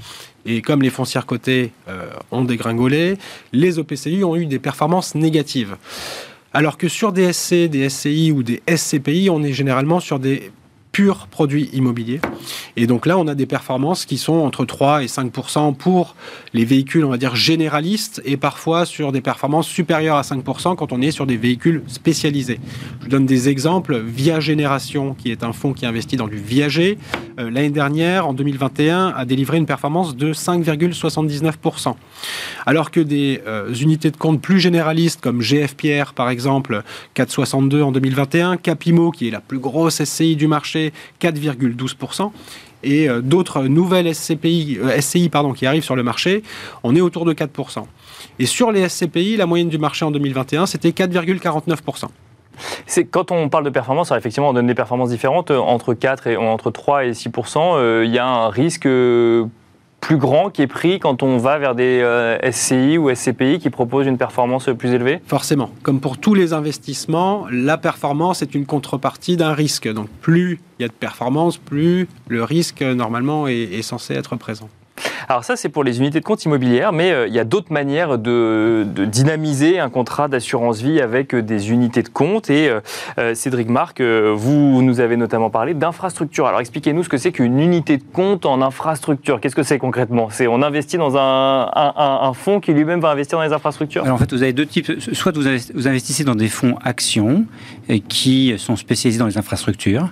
et 0.47 0.63
comme 0.63 0.83
les 0.83 0.91
foncières 0.91 1.27
cotées 1.27 1.73
euh, 1.89 2.09
ont 2.31 2.45
dégringolé, 2.45 3.19
les 3.53 3.79
OPCI 3.79 4.25
ont 4.25 4.37
eu 4.37 4.47
des 4.47 4.59
performances 4.59 5.15
négatives. 5.15 5.77
Alors 6.55 6.79
que 6.79 6.89
sur 6.89 7.13
des 7.13 7.33
SC, 7.33 7.69
des 7.69 7.89
SCI 7.91 8.33
ou 8.33 8.43
des 8.43 8.63
SCPI, 8.67 9.29
on 9.31 9.43
est 9.43 9.53
généralement 9.53 10.01
sur 10.01 10.19
des 10.19 10.51
pur 10.99 11.29
produit 11.29 11.71
immobilier. 11.75 12.21
Et 12.77 12.89
donc 12.89 13.07
là, 13.07 13.19
on 13.19 13.29
a 13.29 13.37
des 13.37 13.47
performances 13.47 14.05
qui 14.05 14.19
sont 14.19 14.33
entre 14.33 14.65
3 14.65 15.05
et 15.05 15.07
5 15.07 15.31
pour 15.79 16.17
les 16.53 16.65
véhicules, 16.65 17.05
on 17.05 17.11
va 17.11 17.19
dire, 17.19 17.37
généralistes, 17.37 18.21
et 18.25 18.37
parfois 18.37 18.85
sur 18.85 19.13
des 19.13 19.21
performances 19.21 19.69
supérieures 19.69 20.17
à 20.17 20.25
5 20.25 20.43
quand 20.77 20.93
on 20.93 21.01
est 21.01 21.13
sur 21.13 21.25
des 21.25 21.37
véhicules 21.37 21.85
spécialisés. 21.87 22.59
Je 23.05 23.09
donne 23.09 23.27
des 23.27 23.49
exemples. 23.49 23.97
Via 24.01 24.41
Génération, 24.41 25.15
qui 25.15 25.31
est 25.31 25.45
un 25.45 25.53
fonds 25.53 25.73
qui 25.73 25.87
investit 25.87 26.17
dans 26.17 26.27
du 26.27 26.39
viager, 26.39 26.99
euh, 27.39 27.49
l'année 27.49 27.71
dernière, 27.71 28.27
en 28.27 28.33
2021, 28.33 29.15
a 29.17 29.25
délivré 29.25 29.59
une 29.59 29.67
performance 29.67 30.17
de 30.17 30.33
5,79 30.33 31.95
Alors 32.67 32.91
que 32.91 32.99
des 32.99 33.41
euh, 33.47 33.73
unités 33.73 34.11
de 34.11 34.17
compte 34.17 34.41
plus 34.41 34.59
généralistes, 34.59 35.21
comme 35.21 35.43
GFPR 35.43 36.13
par 36.13 36.29
exemple, 36.29 36.83
4,62 37.15 37.83
en 37.83 37.93
2021, 37.93 38.57
Capimo, 38.57 39.13
qui 39.13 39.29
est 39.29 39.31
la 39.31 39.41
plus 39.41 39.61
grosse 39.61 40.03
SCI 40.03 40.35
du 40.35 40.49
marché, 40.49 40.88
4,12%. 41.21 42.31
Et 42.83 43.09
euh, 43.09 43.21
d'autres 43.21 43.65
nouvelles 43.65 44.15
SCPI, 44.15 44.79
euh, 44.81 45.01
SCI 45.01 45.29
pardon, 45.29 45.53
qui 45.53 45.67
arrivent 45.67 45.83
sur 45.83 45.97
le 45.97 46.03
marché, 46.03 46.43
on 46.83 46.95
est 46.95 47.01
autour 47.01 47.25
de 47.25 47.33
4%. 47.33 47.85
Et 48.39 48.47
sur 48.47 48.71
les 48.71 48.89
SCPI, 48.89 49.37
la 49.37 49.47
moyenne 49.47 49.69
du 49.69 49.79
marché 49.79 50.05
en 50.05 50.11
2021, 50.11 50.67
c'était 50.67 50.91
4,49%. 50.91 52.05
C'est 52.87 53.05
quand 53.05 53.31
on 53.31 53.49
parle 53.49 53.65
de 53.65 53.71
performance, 53.71 54.11
effectivement, 54.11 54.49
on 54.49 54.53
donne 54.53 54.67
des 54.67 54.75
performances 54.75 55.11
différentes 55.11 55.51
euh, 55.51 55.59
entre 55.59 55.95
4 55.95 56.27
et 56.29 56.37
entre 56.37 56.71
3 56.71 57.07
et 57.07 57.15
6 57.15 57.31
Il 58.05 58.11
y 58.11 58.19
a 58.19 58.27
un 58.27 58.49
risque 58.49 58.89
plus 60.01 60.17
grand 60.17 60.51
qui 60.51 60.63
est 60.63 60.67
pris 60.67 60.99
quand 61.01 61.23
on 61.23 61.39
va 61.39 61.59
vers 61.59 61.75
des 61.75 62.01
euh, 62.03 62.39
SCI 62.51 62.99
ou 62.99 63.15
SCPI 63.15 63.59
qui 63.59 63.71
proposent 63.71 64.07
une 64.07 64.19
performance 64.19 64.71
plus 64.79 64.93
élevée 64.93 65.21
Forcément. 65.27 65.71
Comme 65.83 66.01
pour 66.01 66.19
tous 66.19 66.35
les 66.35 66.53
investissements, 66.53 67.47
la 67.51 67.77
performance 67.79 68.43
est 68.43 68.55
une 68.55 68.67
contrepartie 68.67 69.37
d'un 69.37 69.53
risque. 69.53 69.89
Donc 69.93 70.09
plus 70.21 70.61
il 70.79 70.83
y 70.83 70.85
a 70.85 70.89
de 70.89 70.93
performance, 70.93 71.59
plus 71.59 72.09
le 72.29 72.45
risque 72.45 72.83
normalement 72.83 73.49
est 73.49 73.83
censé 73.83 74.15
être 74.15 74.37
présent. 74.37 74.69
Alors 75.31 75.45
ça, 75.45 75.57
c'est 75.57 75.69
pour 75.69 75.85
les 75.85 75.99
unités 75.99 76.21
de 76.21 76.25
compte 76.25 76.43
immobilières, 76.47 76.93
mais 76.95 77.13
euh, 77.13 77.27
il 77.27 77.35
y 77.35 77.39
a 77.39 77.45
d'autres 77.45 77.71
manières 77.71 78.17
de, 78.17 78.87
dynamiser 78.87 79.79
un 79.79 79.91
contrat 79.91 80.27
d'assurance 80.27 80.81
vie 80.81 81.03
avec 81.03 81.35
euh, 81.35 81.43
des 81.43 81.71
unités 81.71 82.03
de 82.03 82.09
compte. 82.09 82.49
Et 82.49 82.71
euh, 83.19 83.35
Cédric 83.35 83.69
Marc, 83.69 84.01
vous 84.01 84.81
nous 84.81 85.01
avez 85.01 85.19
notamment 85.19 85.51
parlé 85.51 85.75
d'infrastructure. 85.75 86.47
Alors 86.47 86.61
expliquez-nous 86.61 87.05
ce 87.05 87.11
que 87.11 87.19
c'est 87.19 87.33
qu'une 87.33 87.61
unité 87.61 87.99
de 87.99 88.05
compte 88.11 88.47
en 88.47 88.63
infrastructure. 88.63 89.39
Qu'est-ce 89.39 89.55
que 89.55 89.63
c'est 89.63 89.79
concrètement? 89.79 90.29
C'est 90.31 90.47
on 90.47 90.63
investit 90.63 90.97
dans 90.97 91.19
un, 91.19 91.71
un, 91.75 92.33
fonds 92.33 92.61
qui 92.61 92.73
lui-même 92.73 93.01
va 93.01 93.11
investir 93.11 93.37
dans 93.37 93.45
les 93.45 93.53
infrastructures? 93.53 94.05
Alors 94.05 94.15
en 94.15 94.19
fait, 94.19 94.33
vous 94.33 94.43
avez 94.43 94.55
deux 94.55 94.67
types. 94.67 94.91
Soit 95.13 95.37
vous, 95.37 95.43
vous 95.75 95.89
investissez 95.89 96.25
dans 96.25 96.37
des 96.37 96.49
fonds 96.49 96.79
actions 96.83 97.45
qui 98.09 98.55
sont 98.57 98.77
spécialisés 98.77 99.19
dans 99.19 99.27
les 99.27 99.37
infrastructures. 99.37 100.09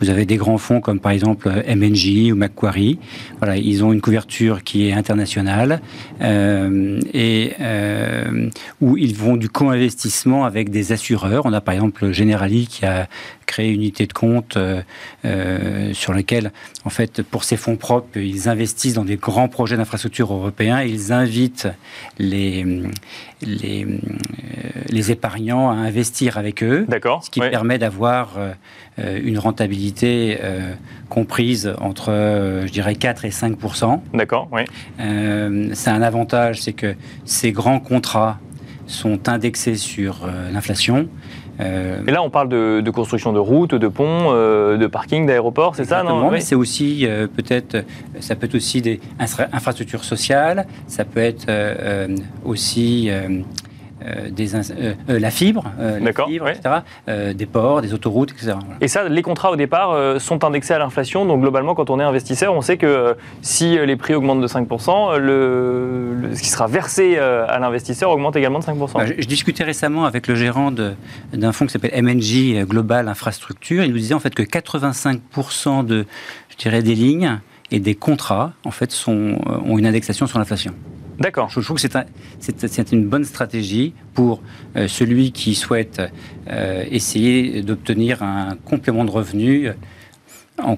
Vous 0.00 0.10
avez 0.10 0.26
des 0.26 0.36
grands 0.36 0.58
fonds 0.58 0.80
comme 0.80 1.00
par 1.00 1.12
exemple 1.12 1.48
MNJ 1.48 2.32
ou 2.32 2.36
Macquarie. 2.36 2.98
Voilà, 3.38 3.56
ils 3.56 3.84
ont 3.84 3.92
une 3.92 4.00
couverture 4.00 4.62
qui 4.62 4.88
est 4.88 4.92
internationale 4.92 5.80
euh, 6.20 7.00
et 7.14 7.52
euh, 7.60 8.48
où 8.80 8.96
ils 8.96 9.14
vont 9.14 9.36
du 9.36 9.48
co-investissement 9.48 10.44
avec 10.44 10.70
des 10.70 10.92
assureurs. 10.92 11.46
On 11.46 11.52
a 11.52 11.60
par 11.60 11.74
exemple 11.74 12.12
Generali 12.12 12.66
qui 12.66 12.84
a 12.84 13.08
créé 13.46 13.68
une 13.68 13.80
unité 13.80 14.06
de 14.06 14.12
compte 14.12 14.56
euh, 14.56 15.92
sur 15.92 16.12
laquelle, 16.12 16.52
en 16.84 16.90
fait, 16.90 17.22
pour 17.22 17.44
ses 17.44 17.56
fonds 17.56 17.76
propres, 17.76 18.18
ils 18.18 18.48
investissent 18.48 18.94
dans 18.94 19.04
des 19.04 19.16
grands 19.16 19.48
projets 19.48 19.76
d'infrastructure 19.76 20.32
européens. 20.32 20.82
Ils 20.82 21.12
invitent 21.12 21.68
les 22.18 22.64
les, 23.42 23.86
les 24.88 25.10
épargnants 25.10 25.70
à 25.70 25.74
investir 25.74 26.38
avec 26.38 26.62
eux, 26.62 26.86
ce 27.22 27.30
qui 27.30 27.40
permet 27.40 27.78
d'avoir 27.78 28.38
euh, 28.98 29.20
une 29.22 29.38
rentabilité 29.38 30.38
euh, 30.42 30.72
comprise 31.10 31.74
entre, 31.80 32.10
euh, 32.10 32.66
je 32.66 32.72
dirais, 32.72 32.94
4 32.94 33.26
et 33.26 33.30
5 33.30 33.58
D'accord, 34.14 34.48
oui. 34.52 34.62
c'est 35.74 35.90
un 35.90 36.02
avantage, 36.02 36.62
c'est 36.62 36.72
que 36.72 36.94
ces 37.26 37.52
grands 37.52 37.78
contrats 37.78 38.38
sont 38.86 39.28
indexés 39.28 39.74
sur 39.74 40.28
l'inflation. 40.52 41.08
Et 41.60 42.10
là, 42.10 42.22
on 42.22 42.30
parle 42.30 42.48
de, 42.48 42.90
construction 42.90 43.32
de 43.32 43.38
routes, 43.38 43.74
de 43.74 43.88
ponts, 43.88 44.32
de 44.32 44.86
parkings, 44.86 45.26
d'aéroports, 45.26 45.74
c'est 45.74 45.84
ça, 45.84 46.02
non 46.02 46.30
mais 46.30 46.40
c'est 46.40 46.54
aussi 46.54 47.06
peut-être, 47.36 47.84
ça 48.20 48.34
peut 48.34 48.46
être 48.46 48.54
aussi 48.54 48.82
des 48.82 49.00
infrastructures 49.52 50.04
sociales, 50.04 50.66
ça 50.86 51.04
peut 51.04 51.20
être 51.20 51.46
aussi 52.44 53.10
euh, 54.06 54.30
des, 54.30 54.54
euh, 54.54 54.94
euh, 55.10 55.18
la 55.18 55.30
fibre, 55.30 55.64
etc., 56.48 56.76
des 57.34 57.46
ports, 57.46 57.82
des 57.82 57.92
autoroutes, 57.92 58.30
etc. 58.30 58.54
Et 58.80 58.88
ça, 58.88 59.08
les 59.08 59.22
contrats 59.22 59.50
au 59.50 59.56
départ 59.56 60.20
sont 60.20 60.44
indexés 60.44 60.74
à 60.74 60.78
l'inflation. 60.78 61.24
Donc 61.24 61.40
globalement, 61.40 61.74
quand 61.74 61.90
on 61.90 61.98
est 61.98 62.04
investisseur, 62.04 62.54
on 62.54 62.60
sait 62.60 62.76
que 62.76 63.16
si 63.42 63.78
les 63.78 63.96
prix 63.96 64.14
augmentent 64.14 64.40
de 64.40 64.46
5%, 64.46 65.16
le, 65.16 66.30
ce 66.34 66.40
qui 66.40 66.48
sera 66.48 66.66
versé 66.66 67.18
à 67.18 67.58
l'investisseur 67.58 68.10
augmente 68.10 68.36
également 68.36 68.58
de 68.58 68.64
5%. 68.64 68.92
Bah, 68.94 69.06
je, 69.06 69.14
je, 69.18 69.26
discutais 69.26 69.64
récemment 69.64 70.04
avec 70.04 70.28
le 70.28 70.34
gérant 70.34 70.70
d'un 70.70 71.52
fonds 71.52 71.66
qui 71.66 71.72
s'appelle 71.72 72.00
MNJ 72.02 72.64
Global 72.66 73.08
Infrastructure. 73.08 73.82
Il 73.84 73.90
nous 73.90 73.98
disait 73.98 74.14
en 74.14 74.20
fait 74.20 74.34
que 74.34 74.42
85% 74.42 75.84
de, 75.84 76.06
je 76.50 76.56
dirais, 76.56 76.82
des 76.82 76.94
lignes 76.94 77.40
et 77.70 77.80
des 77.80 77.94
contrats 77.94 78.52
en 78.64 78.70
fait 78.70 78.92
sont, 78.92 79.38
ont 79.46 79.78
une 79.78 79.86
indexation 79.86 80.26
sur 80.26 80.38
l'inflation. 80.38 80.74
D'accord. 81.18 81.48
Je, 81.48 81.60
trouve 81.60 81.80
que 81.80 81.88
c'est 82.38 82.92
une 82.92 83.06
bonne 83.06 83.24
stratégie 83.24 83.94
pour 84.14 84.42
euh, 84.76 84.86
celui 84.86 85.32
qui 85.32 85.54
souhaite 85.54 86.02
euh, 86.50 86.84
essayer 86.90 87.62
d'obtenir 87.62 88.22
un 88.22 88.56
complément 88.64 89.04
de 89.04 89.10
revenu 89.10 89.70
en, 90.62 90.76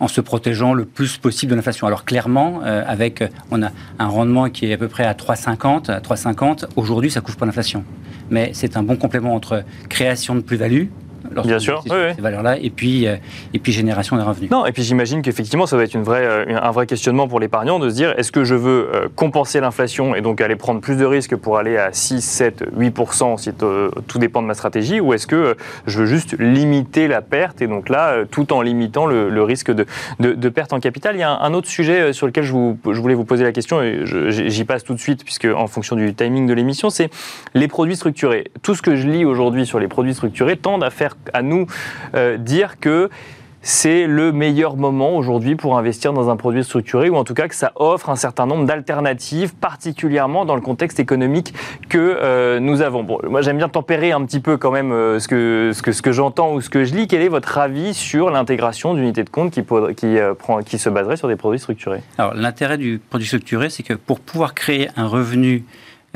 en, 0.00 0.08
se 0.08 0.20
protégeant 0.20 0.74
le 0.74 0.84
plus 0.84 1.18
possible 1.18 1.50
de 1.50 1.56
l'inflation. 1.56 1.86
Alors 1.86 2.04
clairement, 2.04 2.60
euh, 2.64 2.82
avec 2.86 3.22
on 3.50 3.62
a 3.62 3.70
un 3.98 4.06
rendement 4.06 4.48
qui 4.48 4.66
est 4.66 4.72
à 4.72 4.78
peu 4.78 4.88
près 4.88 5.04
à 5.04 5.12
3,50, 5.12 5.90
à 5.90 6.00
3,50. 6.00 6.64
Aujourd'hui, 6.76 7.10
ça 7.10 7.20
couvre 7.20 7.36
pas 7.36 7.46
l'inflation, 7.46 7.84
mais 8.30 8.50
c'est 8.54 8.76
un 8.76 8.82
bon 8.82 8.96
complément 8.96 9.34
entre 9.34 9.64
création 9.88 10.34
de 10.34 10.40
plus-value 10.40 10.86
Bien 11.44 11.58
sûr, 11.58 11.82
ces 11.84 12.20
valeurs-là, 12.20 12.58
et 12.58 12.70
puis, 12.70 13.06
euh, 13.06 13.16
et 13.54 13.58
puis 13.58 13.72
génération 13.72 14.16
des 14.16 14.22
revenus. 14.22 14.50
Non, 14.50 14.66
et 14.66 14.72
puis 14.72 14.82
j'imagine 14.82 15.22
qu'effectivement, 15.22 15.66
ça 15.66 15.76
va 15.76 15.84
être 15.84 15.94
une 15.94 16.02
vraie, 16.02 16.24
euh, 16.24 16.60
un 16.60 16.70
vrai 16.70 16.86
questionnement 16.86 17.28
pour 17.28 17.40
l'épargnant 17.40 17.78
de 17.78 17.90
se 17.90 17.94
dire 17.94 18.14
est-ce 18.16 18.32
que 18.32 18.44
je 18.44 18.54
veux 18.54 18.90
euh, 18.94 19.08
compenser 19.14 19.60
l'inflation 19.60 20.14
et 20.14 20.20
donc 20.20 20.40
aller 20.40 20.56
prendre 20.56 20.80
plus 20.80 20.96
de 20.96 21.04
risques 21.04 21.36
pour 21.36 21.58
aller 21.58 21.76
à 21.76 21.92
6, 21.92 22.20
7, 22.22 22.64
8%, 22.76 23.38
si 23.38 23.52
tout 23.52 24.18
dépend 24.18 24.42
de 24.42 24.46
ma 24.46 24.54
stratégie, 24.54 25.00
ou 25.00 25.12
est-ce 25.12 25.26
que 25.26 25.56
je 25.86 26.00
veux 26.00 26.06
juste 26.06 26.36
limiter 26.38 27.08
la 27.08 27.22
perte 27.22 27.62
et 27.62 27.66
donc 27.66 27.88
là, 27.88 28.24
tout 28.30 28.52
en 28.52 28.62
limitant 28.62 29.06
le, 29.06 29.42
risque 29.42 29.72
de, 29.72 29.86
de, 30.18 30.48
perte 30.48 30.72
en 30.72 30.80
capital? 30.80 31.16
Il 31.16 31.20
y 31.20 31.22
a 31.22 31.30
un, 31.30 31.54
autre 31.54 31.68
sujet 31.68 32.12
sur 32.12 32.26
lequel 32.26 32.44
je, 32.44 32.52
vous, 32.52 32.78
je, 32.84 33.00
voulais 33.00 33.14
vous 33.14 33.24
poser 33.24 33.44
la 33.44 33.52
question 33.52 33.82
et 33.82 34.02
j'y 34.04 34.64
passe 34.64 34.84
tout 34.84 34.94
de 34.94 35.00
suite, 35.00 35.24
puisque 35.24 35.46
en 35.46 35.66
fonction 35.66 35.96
du 35.96 36.14
timing 36.14 36.46
de 36.46 36.54
l'émission, 36.54 36.90
c'est 36.90 37.10
les 37.54 37.68
produits 37.68 37.96
structurés. 37.96 38.50
Tout 38.62 38.74
ce 38.74 38.82
que 38.82 38.96
je 38.96 39.08
lis 39.08 39.24
aujourd'hui 39.24 39.66
sur 39.66 39.78
les 39.78 39.88
produits 39.88 40.14
structurés 40.14 40.56
tendent 40.56 40.84
à 40.84 40.90
faire 40.90 41.07
à 41.32 41.42
nous 41.42 41.66
euh, 42.14 42.36
dire 42.36 42.78
que 42.80 43.10
c'est 43.60 44.06
le 44.06 44.32
meilleur 44.32 44.76
moment 44.76 45.16
aujourd'hui 45.16 45.56
pour 45.56 45.76
investir 45.76 46.12
dans 46.12 46.30
un 46.30 46.36
produit 46.36 46.64
structuré, 46.64 47.10
ou 47.10 47.16
en 47.16 47.24
tout 47.24 47.34
cas 47.34 47.48
que 47.48 47.54
ça 47.54 47.72
offre 47.74 48.08
un 48.08 48.16
certain 48.16 48.46
nombre 48.46 48.64
d'alternatives, 48.64 49.54
particulièrement 49.54 50.44
dans 50.44 50.54
le 50.54 50.60
contexte 50.60 51.00
économique 51.00 51.52
que 51.88 51.98
euh, 51.98 52.60
nous 52.60 52.82
avons. 52.82 53.04
Moi 53.28 53.42
j'aime 53.42 53.58
bien 53.58 53.68
tempérer 53.68 54.12
un 54.12 54.24
petit 54.24 54.40
peu 54.40 54.56
quand 54.56 54.70
même 54.70 54.92
euh, 54.92 55.18
ce 55.18 55.28
que, 55.28 56.12
j'entends 56.12 56.54
ou 56.54 56.60
ce 56.60 56.70
que 56.70 56.84
je 56.84 56.94
lis. 56.94 57.08
Quel 57.08 57.20
est 57.20 57.28
votre 57.28 57.58
avis 57.58 57.94
sur 57.94 58.30
l'intégration 58.30 58.94
d'unités 58.94 59.24
de 59.24 59.30
compte 59.30 59.50
qui, 59.50 59.62
qui 60.66 60.78
se 60.78 60.88
baserait 60.88 61.16
sur 61.16 61.28
des 61.28 61.36
produits 61.36 61.60
structurés? 61.60 62.00
Alors 62.16 62.34
l'intérêt 62.34 62.78
du 62.78 63.00
produit 63.10 63.26
structuré, 63.26 63.70
c'est 63.70 63.82
que 63.82 63.94
pour 63.94 64.20
pouvoir 64.20 64.54
créer 64.54 64.88
un 64.96 65.06
revenu 65.06 65.64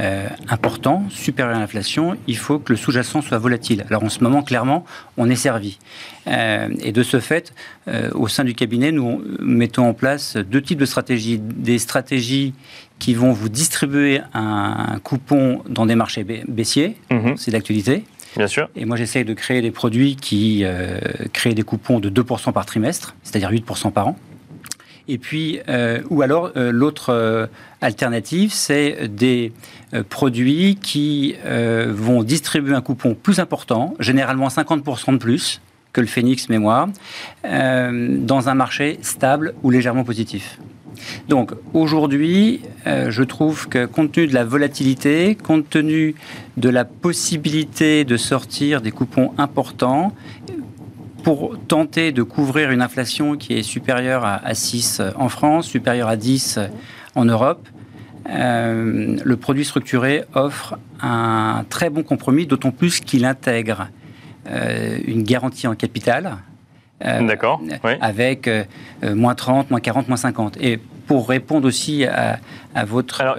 euh, 0.03 0.29
important, 0.49 1.05
supérieur 1.11 1.57
à 1.57 1.61
l'inflation, 1.61 2.17
il 2.27 2.37
faut 2.37 2.59
que 2.59 2.73
le 2.73 2.77
sous-jacent 2.77 3.23
soit 3.23 3.39
volatile. 3.39 3.85
Alors 3.89 4.03
en 4.03 4.09
ce 4.09 4.23
moment, 4.25 4.43
clairement, 4.43 4.85
on 5.17 5.31
est 5.31 5.37
servi. 5.37 5.79
Euh, 6.27 6.69
et 6.83 6.91
de 6.91 7.03
ce 7.05 7.21
fait, 7.21 7.55
euh, 7.87 8.11
au 8.15 8.27
sein 8.27 8.43
du 8.43 8.55
cabinet, 8.55 8.91
nous 8.91 9.23
mettons 9.41 9.87
en 9.87 9.95
place 9.95 10.37
deux 10.37 10.61
types 10.61 10.81
de 10.81 10.87
stratégies. 10.87 11.39
Des 11.39 11.79
stratégies 11.79 12.53
qui 12.99 13.15
vont 13.15 13.33
vous 13.33 13.49
distribuer 13.49 14.21
un, 14.35 14.99
coupon 15.05 15.63
dans 15.69 15.87
des 15.87 15.95
marchés 15.95 16.25
baissiers, 16.49 16.97
mhm. 17.11 17.37
c'est 17.37 17.53
d'actualité. 17.53 18.05
Bien 18.37 18.49
sûr. 18.49 18.71
Et 18.75 18.85
moi, 18.85 18.97
j'essaye 18.97 19.25
de 19.25 19.35
créer 19.35 19.63
des 19.63 19.71
produits 19.71 20.17
qui 20.17 20.65
créent 21.33 21.55
des 21.55 21.63
coupons 21.63 22.01
de 22.01 22.09
2% 22.09 22.53
par 22.53 22.67
trimestre, 22.67 23.15
c'est-à-dire 23.23 23.51
8% 23.51 23.93
par 23.93 24.09
an. 24.09 24.17
Et 25.09 25.19
puis, 25.19 25.61
euh, 25.69 26.01
ou 26.11 26.23
alors, 26.23 26.53
euh, 26.57 26.71
l'autre 26.71 27.11
euh, 27.11 27.47
alternative, 27.81 28.53
c'est 28.53 29.09
des 29.09 29.53
produits 30.09 30.79
qui 30.81 31.35
vont 31.45 32.23
distribuer 32.23 32.75
un 32.75 32.81
coupon 32.81 33.15
plus 33.15 33.41
important, 33.41 33.95
généralement 34.01 34.49
50% 34.49 35.13
de 35.13 35.19
plus 35.19 35.61
que 35.93 36.01
le 36.01 36.07
Phoenix 36.07 36.49
Mémoire, 36.49 36.89
dans 37.45 38.49
un 38.49 38.55
marché 38.55 38.99
stable 39.03 39.53
ou 39.63 39.69
légèrement 39.69 40.05
positif. 40.05 40.59
Donc 41.29 41.53
aujourd'hui, 41.75 42.63
je 42.87 43.23
trouve 43.23 43.69
que 43.69 43.85
compte 43.85 44.13
tenu 44.13 44.29
de 44.29 44.33
la 44.33 44.45
volatilité, 44.45 45.35
compte 45.35 45.69
tenu 45.69 46.15
de 46.57 46.71
la 46.71 46.87
possibilité 46.87 48.05
de 48.05 48.17
sortir 48.17 48.81
des 48.81 48.93
coupons 48.93 49.33
importants, 49.37 50.15
pour 51.23 51.57
tenter 51.69 52.13
de 52.13 52.23
couvrir 52.23 52.71
une 52.71 52.83
inflation 52.83 53.37
qui 53.37 53.55
est 53.55 53.63
supérieure 53.63 54.25
à, 54.25 54.55
6 54.55 55.03
en 55.17 55.29
France, 55.29 55.67
supérieure 55.67 56.09
à 56.09 56.17
10 56.17 56.59
en 57.15 57.25
Europe, 57.25 57.69
euh, 58.29 59.19
le 59.23 59.37
produit 59.37 59.65
structuré 59.65 60.25
offre 60.35 60.79
un 61.01 61.65
très 61.69 61.91
bon 61.91 62.03
compromis, 62.03 62.47
d'autant 62.47 62.71
plus 62.71 63.01
qu'il 63.01 63.25
intègre 63.25 63.89
euh, 64.49 64.99
une 65.07 65.23
garantie 65.23 65.67
en 65.67 65.75
capital. 65.75 66.37
Euh, 67.05 67.27
D'accord. 67.27 67.61
Avec 68.01 68.49
moins 69.03 69.35
30, 69.35 69.71
moins 69.71 69.81
40, 69.81 70.09
moins 70.09 70.17
50. 70.17 70.57
Et 70.61 70.79
pour 71.13 71.29
répondre 71.29 71.69
aussi 71.69 72.07
à, 72.07 72.39
votre... 72.87 73.21
Alors, 73.21 73.37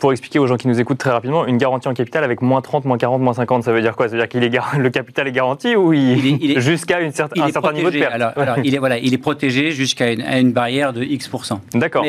pour 0.00 0.10
expliquer 0.10 0.40
aux 0.40 0.48
gens 0.48 0.56
qui 0.56 0.66
nous 0.66 0.80
écoutent 0.80 0.98
très 0.98 1.12
rapidement, 1.12 1.46
une 1.46 1.56
garantie 1.56 1.86
en 1.86 1.94
capital 1.94 2.24
avec 2.24 2.42
moins 2.42 2.60
30, 2.60 2.84
moins 2.84 2.98
40, 2.98 3.22
moins 3.22 3.32
50, 3.32 3.62
ça 3.62 3.70
veut 3.70 3.80
dire 3.80 3.94
quoi? 3.94 4.08
Ça 4.08 4.16
veut 4.16 4.18
dire 4.18 4.28
qu'il 4.28 4.42
est 4.42 4.50
le 4.76 4.90
capital 4.90 5.28
est 5.28 5.32
garanti 5.32 5.76
ou 5.76 5.92
il, 5.92 6.58
jusqu'à 6.60 6.98
un 6.98 7.12
certain 7.12 7.72
niveau 7.72 7.90
de 7.92 7.98
perte? 8.00 8.12
Alors, 8.12 8.32
il, 8.64 8.74
est, 8.74 8.78
voilà, 8.78 8.98
il 8.98 9.14
est 9.14 9.18
protégé 9.18 9.70
jusqu'à 9.70 10.10
une, 10.10 10.50
barrière 10.50 10.92
de 10.92 11.04
X%. 11.04 11.60
D'accord. 11.74 12.04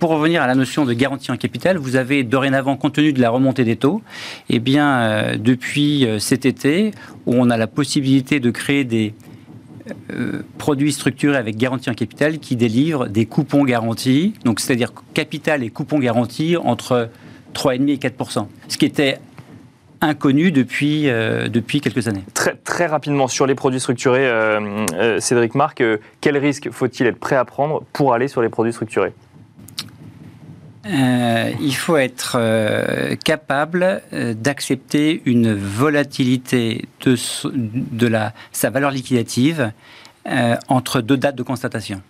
Pour 0.00 0.10
revenir 0.10 0.42
à 0.42 0.48
la 0.48 0.56
notion 0.56 0.84
de 0.84 0.92
garantie 0.94 1.30
en 1.30 1.36
capital, 1.36 1.76
vous 1.76 1.94
avez 1.94 2.24
dorénavant, 2.24 2.76
compte 2.76 2.94
tenu 2.94 3.12
de 3.12 3.20
la 3.20 3.30
remontée 3.30 3.62
des 3.62 3.76
taux, 3.76 4.02
eh 4.50 4.58
bien, 4.58 4.98
euh, 4.98 5.36
depuis 5.38 6.04
euh, 6.04 6.18
cet 6.18 6.44
été, 6.44 6.90
où 7.24 7.34
on 7.36 7.50
a 7.50 7.56
la 7.56 7.68
possibilité 7.68 8.40
de 8.40 8.50
créer 8.50 8.82
des, 8.82 9.14
euh, 10.12 10.42
produits 10.58 10.92
structurés 10.92 11.36
avec 11.36 11.56
garantie 11.56 11.90
en 11.90 11.94
capital 11.94 12.38
qui 12.38 12.56
délivrent 12.56 13.08
des 13.08 13.26
coupons 13.26 13.64
garantis, 13.64 14.34
donc 14.44 14.60
c'est-à-dire 14.60 14.92
capital 15.14 15.62
et 15.62 15.70
coupons 15.70 15.98
garantis 15.98 16.56
entre 16.56 17.08
3,5 17.54 17.90
et 17.90 17.96
4% 17.96 18.46
ce 18.68 18.76
qui 18.76 18.84
était 18.84 19.18
inconnu 20.00 20.50
depuis, 20.50 21.08
euh, 21.08 21.48
depuis 21.48 21.80
quelques 21.80 22.08
années. 22.08 22.24
Très, 22.34 22.54
très 22.54 22.86
rapidement, 22.86 23.28
sur 23.28 23.46
les 23.46 23.54
produits 23.54 23.80
structurés, 23.80 24.26
euh, 24.26 25.18
Cédric 25.20 25.54
Marc, 25.54 25.82
quel 26.20 26.36
risque 26.36 26.70
faut-il 26.70 27.06
être 27.06 27.18
prêt 27.18 27.36
à 27.36 27.44
prendre 27.44 27.82
pour 27.92 28.12
aller 28.12 28.28
sur 28.28 28.42
les 28.42 28.48
produits 28.48 28.72
structurés? 28.72 29.14
Euh, 30.86 31.52
il 31.60 31.74
faut 31.74 31.96
être 31.96 32.36
euh, 32.38 33.16
capable 33.16 34.02
euh, 34.12 34.34
d'accepter 34.34 35.22
une 35.24 35.54
volatilité 35.54 36.84
de, 37.04 37.16
de 37.44 38.06
la, 38.06 38.32
sa 38.52 38.70
valeur 38.70 38.90
liquidative 38.90 39.72
entre 40.68 41.02
deux 41.02 41.16
dates 41.16 41.36
de 41.36 41.44
constatation. 41.44 42.02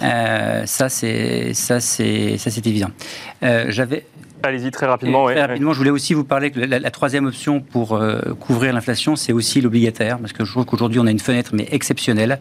ça, 0.00 0.88
c'est 0.88 2.66
évident. 2.66 2.88
J'avais 3.42 4.06
Allez-y 4.46 4.70
très 4.70 4.86
rapidement. 4.86 5.24
très 5.26 5.40
rapidement, 5.40 5.72
je 5.72 5.78
voulais 5.78 5.90
aussi 5.90 6.14
vous 6.14 6.24
parler 6.24 6.50
que 6.50 6.60
la, 6.60 6.90
troisième 6.90 7.26
option 7.26 7.60
pour 7.60 7.94
euh, 7.94 8.20
couvrir 8.38 8.72
l'inflation, 8.72 9.16
c'est 9.16 9.32
aussi 9.32 9.60
l'obligataire, 9.60 10.18
parce 10.18 10.32
que 10.32 10.44
je 10.44 10.52
trouve 10.52 10.64
qu'aujourd'hui 10.64 11.00
on 11.00 11.06
a 11.06 11.10
une 11.10 11.18
fenêtre 11.18 11.50
mais 11.54 11.66
exceptionnelle 11.70 12.40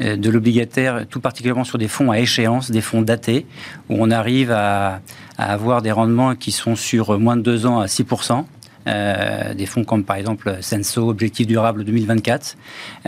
euh, 0.00 0.16
de 0.16 0.30
l'obligataire, 0.30 1.06
tout 1.08 1.20
particulièrement 1.20 1.64
sur 1.64 1.78
des 1.78 1.88
fonds 1.88 2.10
à 2.10 2.18
échéance, 2.18 2.70
des 2.70 2.82
fonds 2.82 3.02
datés, 3.02 3.46
où 3.88 3.96
on 3.98 4.10
arrive 4.10 4.52
à, 4.52 5.00
à 5.38 5.52
avoir 5.52 5.80
des 5.80 5.92
rendements 5.92 6.34
qui 6.34 6.52
sont 6.52 6.76
sur 6.76 7.18
moins 7.18 7.36
de 7.36 7.42
deux 7.42 7.66
ans 7.66 7.80
à 7.80 7.86
6% 7.86 8.44
euh, 8.86 9.52
des 9.54 9.66
fonds 9.66 9.82
comme 9.82 10.04
par 10.04 10.16
exemple 10.16 10.58
Senso, 10.60 11.08
Objectif 11.08 11.46
Durable 11.46 11.84
2024, 11.84 12.56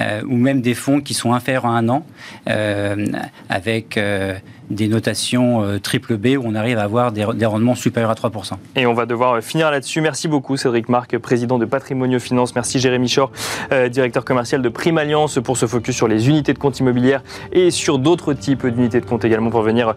euh, 0.00 0.22
ou 0.26 0.36
même 0.36 0.60
des 0.60 0.74
fonds 0.74 1.00
qui 1.00 1.14
sont 1.14 1.32
inférieurs 1.32 1.66
à 1.66 1.70
un 1.70 1.88
an, 1.88 2.04
euh, 2.48 3.06
avec 3.48 3.98
des 4.70 4.88
notations 4.88 5.78
triple 5.82 6.16
B 6.16 6.38
où 6.38 6.42
on 6.44 6.54
arrive 6.54 6.78
à 6.78 6.82
avoir 6.82 7.12
des, 7.12 7.24
rendements 7.24 7.74
supérieurs 7.74 8.10
à 8.10 8.14
3%. 8.14 8.54
Et 8.76 8.86
on 8.86 8.94
va 8.94 9.06
devoir 9.06 9.40
finir 9.42 9.70
là-dessus. 9.70 10.00
Merci 10.00 10.28
beaucoup 10.28 10.56
Cédric 10.56 10.88
Marc, 10.88 11.16
président 11.18 11.58
de 11.58 11.64
Patrimonio 11.64 12.18
Finance. 12.18 12.54
Merci 12.54 12.78
Jérémy 12.78 13.10
Chor, 13.14 13.30
directeur 13.90 14.24
commercial 14.24 14.62
de 14.62 14.68
Prime 14.68 14.98
Alliance 14.98 15.38
pour 15.42 15.56
ce 15.56 15.66
focus 15.66 15.96
sur 15.96 16.08
les 16.08 16.28
unités 16.28 16.52
de 16.52 16.58
compte 16.58 16.78
immobilières 16.80 17.22
et 17.52 17.70
sur 17.70 17.98
d'autres 17.98 18.34
types 18.34 18.66
d'unités 18.66 19.00
de 19.00 19.06
compte 19.06 19.24
également 19.24 19.50
pour 19.50 19.62
venir 19.62 19.94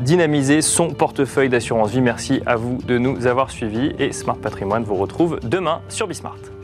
dynamiser 0.00 0.62
son 0.62 0.90
portefeuille 0.90 1.48
d'assurance 1.48 1.90
vie. 1.90 2.00
Merci 2.00 2.42
à 2.46 2.56
vous 2.56 2.78
de 2.86 2.98
nous 2.98 3.26
avoir 3.26 3.50
suivis 3.50 3.92
et 3.98 4.12
Smart 4.12 4.36
Patrimoine 4.36 4.84
vous 4.84 4.96
retrouve 4.96 5.12
retrouve 5.12 5.38
demain 5.42 5.82
sur 5.88 6.06
Bismart. 6.06 6.61